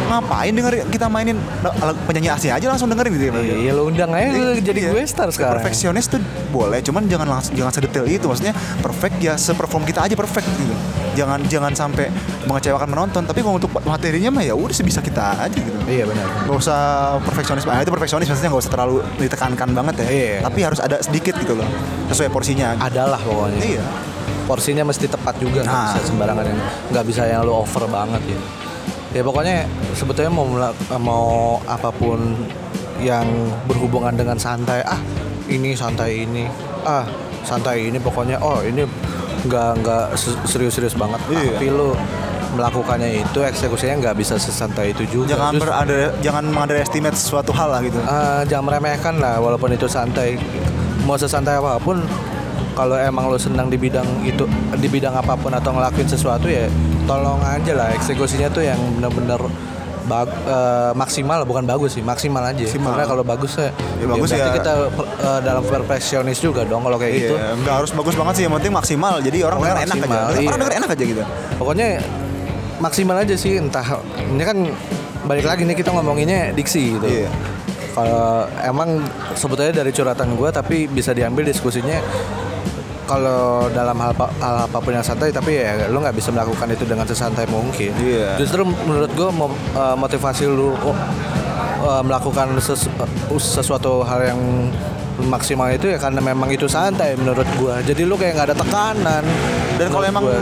ngapain 0.03 0.53
denger 0.53 0.85
kita 0.93 1.09
mainin 1.09 1.41
penyanyi 2.05 2.29
asli 2.29 2.53
aja 2.53 2.69
langsung 2.69 2.91
dengerin 2.91 3.17
gitu 3.17 3.25
ya 3.31 3.33
Iya 3.41 3.73
lo 3.73 3.89
undang 3.89 4.13
aja 4.13 4.29
lu 4.29 4.61
jadi 4.61 4.81
Iya. 4.83 4.91
gue 4.93 5.05
star 5.09 5.31
sekarang. 5.33 5.63
Perfeksionis 5.63 6.05
tuh 6.05 6.21
boleh, 6.53 6.85
cuman 6.85 7.09
jangan 7.09 7.25
langsung 7.25 7.57
jangan 7.57 7.73
sedetail 7.73 8.05
itu. 8.05 8.27
Maksudnya 8.29 8.53
perfect 8.83 9.17
ya 9.23 9.39
seperform 9.41 9.89
kita 9.89 10.05
aja 10.05 10.13
perfect 10.13 10.45
gitu. 10.59 10.75
Jangan 11.17 11.41
jangan 11.49 11.73
sampai 11.73 12.13
mengecewakan 12.45 12.93
penonton. 12.93 13.23
Tapi 13.25 13.41
kalau 13.41 13.57
untuk 13.57 13.73
materinya 13.73 14.29
mah 14.29 14.45
ya 14.45 14.53
udah 14.53 14.75
sebisa 14.75 15.01
kita 15.01 15.49
aja 15.49 15.55
gitu. 15.55 15.79
Iya 15.89 16.05
benar. 16.05 16.27
Gak 16.45 16.57
usah 16.61 16.81
perfeksionis, 17.25 17.65
ah, 17.65 17.81
itu 17.81 17.89
perfeksionis 17.89 18.29
maksudnya 18.29 18.51
gak 18.53 18.63
usah 18.69 18.73
terlalu 18.75 18.97
ditekankan 19.17 19.69
banget 19.73 19.95
ya. 20.03 20.07
Iya. 20.13 20.37
Tapi 20.45 20.59
harus 20.61 20.81
ada 20.83 21.01
sedikit 21.01 21.39
gitu 21.41 21.57
loh, 21.57 21.69
sesuai 22.13 22.29
porsinya. 22.29 22.77
Adalah 22.77 23.23
pokoknya. 23.23 23.65
Iya. 23.65 23.85
Porsinya 24.53 24.85
mesti 24.85 25.09
tepat 25.09 25.41
juga 25.41 25.65
nggak 25.65 25.73
Nah. 25.73 25.89
bisa 25.89 26.01
sembarangan 26.05 26.45
yang 26.45 26.61
nggak 26.93 27.05
bisa 27.09 27.23
yang 27.25 27.41
lu 27.41 27.57
over 27.57 27.89
banget 27.89 28.21
ya. 28.27 28.41
Ya 29.11 29.23
pokoknya 29.23 29.65
sebetulnya 29.93 30.29
mau 30.29 30.45
mau 30.99 31.27
apa 31.65 31.89
pun 31.89 32.37
yang 32.99 33.25
berhubungan 33.65 34.13
dengan 34.13 34.37
santai 34.37 34.85
ah 34.85 35.01
ini 35.47 35.73
santai 35.73 36.23
ini 36.23 36.45
ah 36.83 37.09
santai 37.43 37.89
ini 37.89 37.97
pokoknya 37.97 38.37
oh 38.39 38.61
ini 38.61 38.85
nggak 39.43 39.71
nggak 39.81 40.05
se- 40.15 40.37
serius-serius 40.47 40.95
banget 40.95 41.19
Iya. 41.27 41.57
tapi 41.57 41.67
lu 41.69 41.97
melakukannya 42.53 43.25
itu 43.25 43.41
eksekusinya 43.43 43.97
nggak 43.99 44.15
bisa 44.15 44.37
sesantai 44.37 44.93
itu 44.93 45.03
juga 45.11 45.33
Jangan 45.33 45.53
Justru- 45.55 45.65
berada, 45.67 45.97
jangan 46.21 46.45
underestimate 46.53 47.17
suatu 47.17 47.51
hal 47.51 47.69
lah 47.71 47.81
gitu. 47.81 47.97
Eh, 47.99 48.43
jangan 48.47 48.65
meremehkan 48.69 49.17
lah 49.17 49.41
walaupun 49.41 49.73
itu 49.73 49.89
santai 49.89 50.37
mau 51.03 51.17
sesantai 51.17 51.57
apa 51.57 51.81
pun 51.81 52.05
kalau 52.73 52.95
emang 52.95 53.27
lo 53.27 53.37
senang 53.37 53.67
di 53.67 53.77
bidang 53.77 54.05
itu 54.23 54.45
di 54.73 54.87
bidang 54.87 55.13
apa 55.13 55.35
pun 55.35 55.51
atau 55.51 55.71
ngelakuin 55.71 56.07
sesuatu 56.07 56.47
ya 56.47 56.67
tolong 57.03 57.41
aja 57.41 57.73
lah 57.73 57.89
eksekusinya 57.93 58.49
tuh 58.49 58.63
yang 58.63 58.79
benar-benar 58.95 59.41
bag- 60.03 60.35
eh, 60.45 60.93
maksimal 60.93 61.43
bukan 61.43 61.63
bagus 61.63 61.95
sih 61.95 62.03
maksimal 62.03 62.43
aja 62.43 62.59
Maksimal. 62.61 62.91
karena 62.91 63.05
kalau 63.07 63.23
bagus 63.23 63.55
ya, 63.55 63.71
Ya, 63.97 64.07
bagus 64.09 64.29
berarti 64.29 64.43
ya. 64.45 64.55
kita 64.57 64.73
eh, 64.99 65.41
dalam 65.41 65.63
perfeksionis 65.63 66.39
juga 66.39 66.65
dong 66.65 66.83
kalau 66.83 66.97
kayak 66.97 67.13
gitu 67.15 67.35
Iya, 67.35 67.55
nggak 67.57 67.75
harus 67.77 67.91
bagus 67.93 68.15
banget 68.15 68.35
sih, 68.35 68.43
yang 68.43 68.55
penting 68.57 68.73
maksimal. 68.73 69.15
Jadi 69.19 69.39
orang 69.41 69.59
denger 69.61 69.79
enak 69.79 69.87
aja. 69.87 69.95
maksimal, 69.95 70.23
Orang 70.25 70.43
iya. 70.43 70.51
denger 70.59 70.75
enak 70.75 70.89
aja 70.91 71.05
gitu. 71.07 71.23
pokoknya 71.55 71.87
maksimal 72.79 73.17
aja 73.17 73.35
sih 73.37 73.53
entah 73.57 73.87
ini 74.19 74.43
kan 74.43 74.57
balik 75.23 75.45
lagi 75.45 75.63
nih 75.63 75.77
kita 75.77 75.91
ngomonginnya 75.91 76.51
diksi 76.51 76.99
gitu 76.99 77.07
Iya. 77.07 77.31
kalau 77.95 78.27
emang 78.61 79.07
sebetulnya 79.33 79.71
dari 79.77 79.91
curhatan 79.91 80.35
gue 80.35 80.49
tapi 80.51 80.77
bisa 80.89 81.13
diambil 81.13 81.45
diskusinya 81.45 82.03
kalau 83.05 83.43
dalam 83.69 83.97
hal, 83.97 84.13
hal 84.39 84.57
apa 84.63 84.79
pun 84.79 84.91
yang 84.91 85.03
santai 85.03 85.29
tapi 85.29 85.57
ya 85.57 85.87
lo 85.87 85.99
nggak 85.99 86.13
bisa 86.13 86.31
melakukan 86.31 86.69
itu 86.69 86.85
dengan 86.85 87.03
sesantai 87.03 87.45
mungkin 87.47 87.93
Iya. 87.97 88.37
justru 88.37 88.63
menurut 88.63 89.11
gue 89.11 89.29
eh, 89.73 89.97
motivasi 89.97 90.45
lu 90.47 90.73
oh, 90.77 90.97
eh, 91.83 92.03
melakukan 92.03 92.55
ses- 92.59 92.87
eh, 92.89 93.11
sesuatu 93.37 94.01
hal 94.01 94.21
yang 94.25 94.41
maksimal 95.21 95.69
itu 95.69 95.93
ya 95.93 96.01
karena 96.01 96.25
memang 96.25 96.49
itu 96.49 96.65
santai 96.65 97.13
menurut 97.21 97.45
gue 97.61 97.75
jadi 97.93 98.03
lu 98.09 98.17
kayak 98.17 98.33
nggak 98.39 98.49
ada 98.53 98.57
tekanan 98.57 99.25
Dan 99.83 99.89
kalau 99.89 100.05
emang 100.05 100.25
gua. 100.25 100.39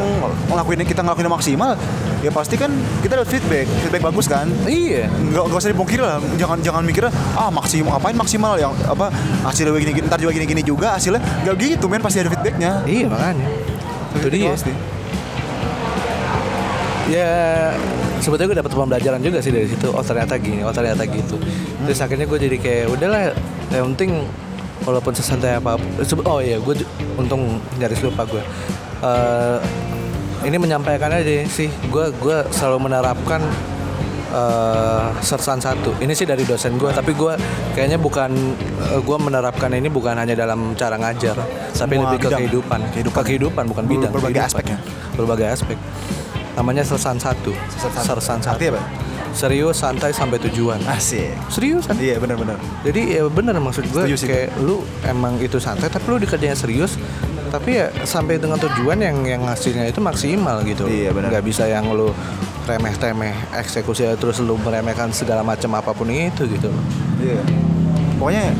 ngelakuin 0.50 0.82
kita 0.84 1.00
ngelakuin 1.06 1.30
maksimal, 1.30 1.72
ya 2.20 2.30
pasti 2.34 2.58
kan 2.58 2.70
kita 3.00 3.20
dapat 3.20 3.30
feedback, 3.30 3.66
feedback 3.86 4.02
bagus 4.02 4.26
kan. 4.26 4.46
iya. 4.66 5.06
Nggak, 5.06 5.44
nggak 5.48 5.60
usah 5.60 5.70
dipungkiri 5.70 6.02
lah, 6.02 6.18
jangan 6.34 6.58
jangan 6.60 6.82
mikir 6.82 7.06
ah 7.08 7.48
maksimal 7.48 7.96
ngapain 7.96 8.16
maksimal 8.18 8.58
yang 8.58 8.74
apa 8.84 9.08
hasilnya 9.46 9.72
begini 9.72 9.92
gini, 9.96 10.06
ntar 10.10 10.18
juga 10.20 10.34
gini 10.34 10.46
gini 10.50 10.62
juga 10.66 10.98
hasilnya 10.98 11.22
nggak 11.46 11.54
gitu 11.56 11.86
men 11.86 12.02
pasti 12.02 12.20
ada 12.20 12.30
feedbacknya. 12.30 12.84
Iya 12.84 13.06
makanya. 13.06 13.46
Itu 14.18 14.28
dia. 14.28 14.50
Pasti. 14.52 14.72
Ya 17.10 17.30
sebetulnya 18.22 18.48
gue 18.54 18.58
dapat 18.62 18.72
pembelajaran 18.74 19.20
juga 19.22 19.38
sih 19.42 19.50
dari 19.50 19.66
situ. 19.66 19.88
Oh 19.90 20.04
ternyata 20.04 20.38
gini, 20.38 20.62
oh 20.62 20.74
ternyata 20.74 21.02
gitu. 21.06 21.38
Terus 21.86 21.98
akhirnya 22.02 22.26
gue 22.28 22.38
jadi 22.38 22.56
kayak 22.60 22.86
udahlah 22.92 23.32
Yang 23.70 23.86
penting 23.94 24.10
walaupun 24.82 25.12
sesantai 25.12 25.56
apa 25.56 25.76
Oh 26.24 26.38
iya 26.38 26.56
gue 26.56 26.74
untung 27.14 27.46
nyaris 27.76 28.00
lupa 28.00 28.24
gue 28.24 28.42
Eh, 29.00 29.58
Ini 30.40 30.56
menyampaikan 30.56 31.08
aja 31.08 31.24
sih 31.46 31.68
Gue 31.88 32.12
gue 32.12 32.36
selalu 32.50 32.88
menerapkan 32.88 33.40
eh 34.30 35.06
sersan 35.20 35.58
satu. 35.58 35.90
Ini 35.98 36.12
sih 36.12 36.22
dari 36.22 36.46
dosen 36.46 36.78
gue 36.78 36.86
tapi 36.90 37.12
gue 37.12 37.34
kayaknya 37.72 37.98
bukan 37.98 38.30
gue 39.02 39.16
menerapkan 39.18 39.72
ini 39.72 39.90
bukan 39.90 40.14
hanya 40.14 40.38
dalam 40.38 40.72
cara 40.74 40.94
ngajar 40.94 41.34
tapi 41.72 41.98
Semua 41.98 42.14
lebih 42.14 42.18
ke 42.18 42.28
bidang. 42.28 42.40
kehidupan. 42.40 42.80
Kehidupan. 42.94 43.16
ke 43.16 43.26
kehidupan 43.26 43.64
bukan 43.66 43.84
bidang 43.84 44.10
berbagai 44.10 44.38
aspeknya. 44.38 44.78
berbagai 45.12 45.46
aspek. 45.50 45.76
Namanya 46.54 46.86
sersan 46.86 47.18
satu. 47.18 47.50
Sersan 47.74 48.38
satu. 48.38 48.54
Artinya 48.54 48.78
apa? 48.78 48.82
Serius 49.32 49.78
santai 49.78 50.10
sampai 50.10 50.36
tujuan 50.40 50.78
Asik. 50.84 51.32
serius 51.48 51.84
kan 51.84 51.94
Iya 51.94 52.18
benar-benar. 52.18 52.58
jadi 52.82 53.00
ya 53.12 53.22
bener 53.26 53.54
maksud 53.56 53.86
gue 53.86 54.02
Setuju 54.04 54.16
sih. 54.16 54.26
kayak 54.26 54.48
lu 54.58 54.80
emang 55.02 55.38
itu 55.38 55.56
santai 55.56 55.86
tapi 55.86 56.06
lu 56.06 56.18
dikerjain 56.18 56.54
serius 56.54 56.98
tapi 57.48 57.76
ya 57.76 57.90
sampai 58.00 58.36
dengan 58.36 58.54
tujuan 58.56 58.94
yang 58.96 59.16
yang 59.22 59.42
hasilnya 59.42 59.86
itu 59.86 59.98
maksimal 59.98 60.62
gitu 60.62 60.86
Iya, 60.86 61.10
benar. 61.10 61.30
nggak 61.30 61.44
bisa 61.44 61.64
yang 61.64 61.86
lu 61.88 62.10
remeh 62.62 62.94
temeh 62.94 63.34
eksekusi 63.52 64.06
terus 64.14 64.38
lu 64.38 64.54
meremehkan 64.56 65.10
segala 65.10 65.42
macam 65.42 65.74
apa 65.74 65.90
pun 65.90 66.06
itu 66.08 66.46
gitu 66.46 66.70
Iya. 67.18 67.42
Pokoknya 68.16 68.52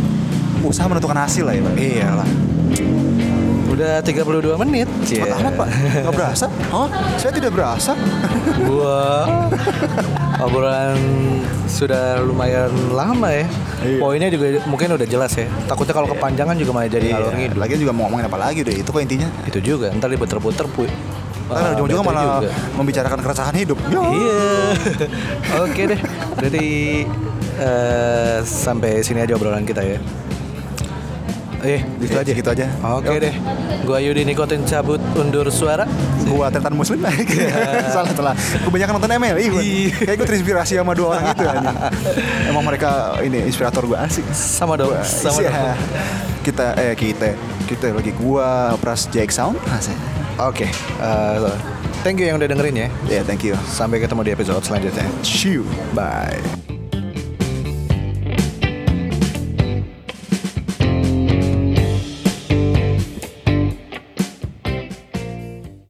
usaha 0.61 0.87
menentukan 0.87 1.17
hasil 1.17 1.45
lah 1.45 1.55
ya, 1.55 1.63
Pak. 1.63 1.75
iyalah 1.77 2.29
udah 3.81 4.05
32 4.05 4.61
menit 4.61 4.89
Cepet 5.09 5.33
amat, 5.41 5.53
Pak. 5.57 5.69
Nggak 6.05 6.15
berasa? 6.15 6.47
Hah? 6.69 6.89
Saya 7.17 7.33
tidak 7.33 7.57
berasa. 7.57 7.97
Gua 8.61 9.25
obrolan 10.37 11.01
sudah 11.65 12.21
lumayan 12.21 12.69
lama 12.93 13.33
ya. 13.33 13.47
Iya. 13.81 13.99
Poinnya 13.99 14.29
juga 14.29 14.47
mungkin 14.69 14.93
udah 14.93 15.09
jelas 15.09 15.33
ya. 15.33 15.49
Takutnya 15.65 15.97
kalau 15.97 16.09
kepanjangan 16.09 16.53
juga 16.55 16.71
malah 16.77 16.93
jadi 16.93 17.09
Iya. 17.09 17.33
ngidul. 17.33 17.57
Lagi 17.57 17.75
juga 17.81 17.93
mau 17.97 18.05
ngomongin 18.07 18.29
apa 18.29 18.37
lagi 18.37 18.61
deh. 18.61 18.77
Itu 18.77 18.93
kok 18.93 19.01
intinya. 19.01 19.29
Itu 19.49 19.59
juga. 19.61 19.89
Ntar 19.97 20.13
diputer-puter 20.13 20.69
pu. 20.69 20.85
Ntar 20.85 21.51
Wah, 21.51 21.71
ujung-ujungnya 21.75 22.05
malah 22.05 22.25
juga. 22.39 22.53
membicarakan 22.77 23.19
keresahan 23.19 23.55
hidup. 23.57 23.79
Yo. 23.89 24.01
Iya. 24.05 24.41
Oke 25.65 25.83
deh. 25.89 26.01
Jadi 26.39 26.67
eh, 27.57 28.39
sampai 28.45 29.01
sini 29.01 29.25
aja 29.25 29.35
obrolan 29.35 29.65
kita 29.65 29.81
ya. 29.81 29.97
Eh, 31.61 31.85
gitu 31.99 32.11
Iya, 32.11 32.21
aja. 32.25 32.33
gitu 32.33 32.49
aja. 32.51 32.67
Oke 32.97 33.11
Yuk. 33.11 33.21
deh. 33.21 33.35
Gua 33.83 33.99
Yudi 33.99 34.25
Nikotin 34.25 34.65
cabut 34.65 34.97
undur 35.15 35.45
suara. 35.49 35.85
Gua 36.25 36.49
Tetan 36.49 36.73
Muslim 36.73 37.01
Salah 37.95 38.11
salah 38.11 38.35
Kebanyakan 38.61 38.93
nonton 38.97 39.11
MLI 39.13 39.45
gua. 39.49 39.61
Iya. 39.61 39.93
Kayak 40.01 40.17
gue 40.17 40.27
terinspirasi 40.27 40.73
sama 40.75 40.93
dua 40.93 41.09
orang 41.15 41.25
itu 41.29 41.45
anjing. 41.45 41.77
Emang 42.47 42.63
mereka 42.63 42.91
ini 43.21 43.45
inspirator 43.45 43.85
gue 43.85 43.99
asik 43.99 44.25
Sama 44.31 44.75
dong. 44.75 44.89
Gua- 44.91 45.05
Sama 45.05 45.41
iya. 45.41 45.51
dong. 45.51 45.79
Kita 46.41 46.67
eh 46.75 46.95
kita 46.95 47.37
Kita 47.65 47.93
lagi 47.93 48.13
gua 48.13 48.73
Pras 48.77 49.05
Jack 49.07 49.29
Sound 49.29 49.61
Asik. 49.69 49.95
Oke. 50.39 50.65
eh, 50.97 51.53
thank 52.01 52.17
you 52.17 52.25
yang 52.25 52.37
udah 52.37 52.49
dengerin 52.49 52.75
ya. 52.75 52.89
Ya 53.07 53.21
thank 53.21 53.43
you 53.43 53.53
Sampai 53.67 54.01
ketemu 54.01 54.25
di 54.25 54.33
episode 54.33 54.65
selanjutnya. 54.65 55.05
See 55.21 55.55
you 55.55 55.65
Bye. 55.93 56.70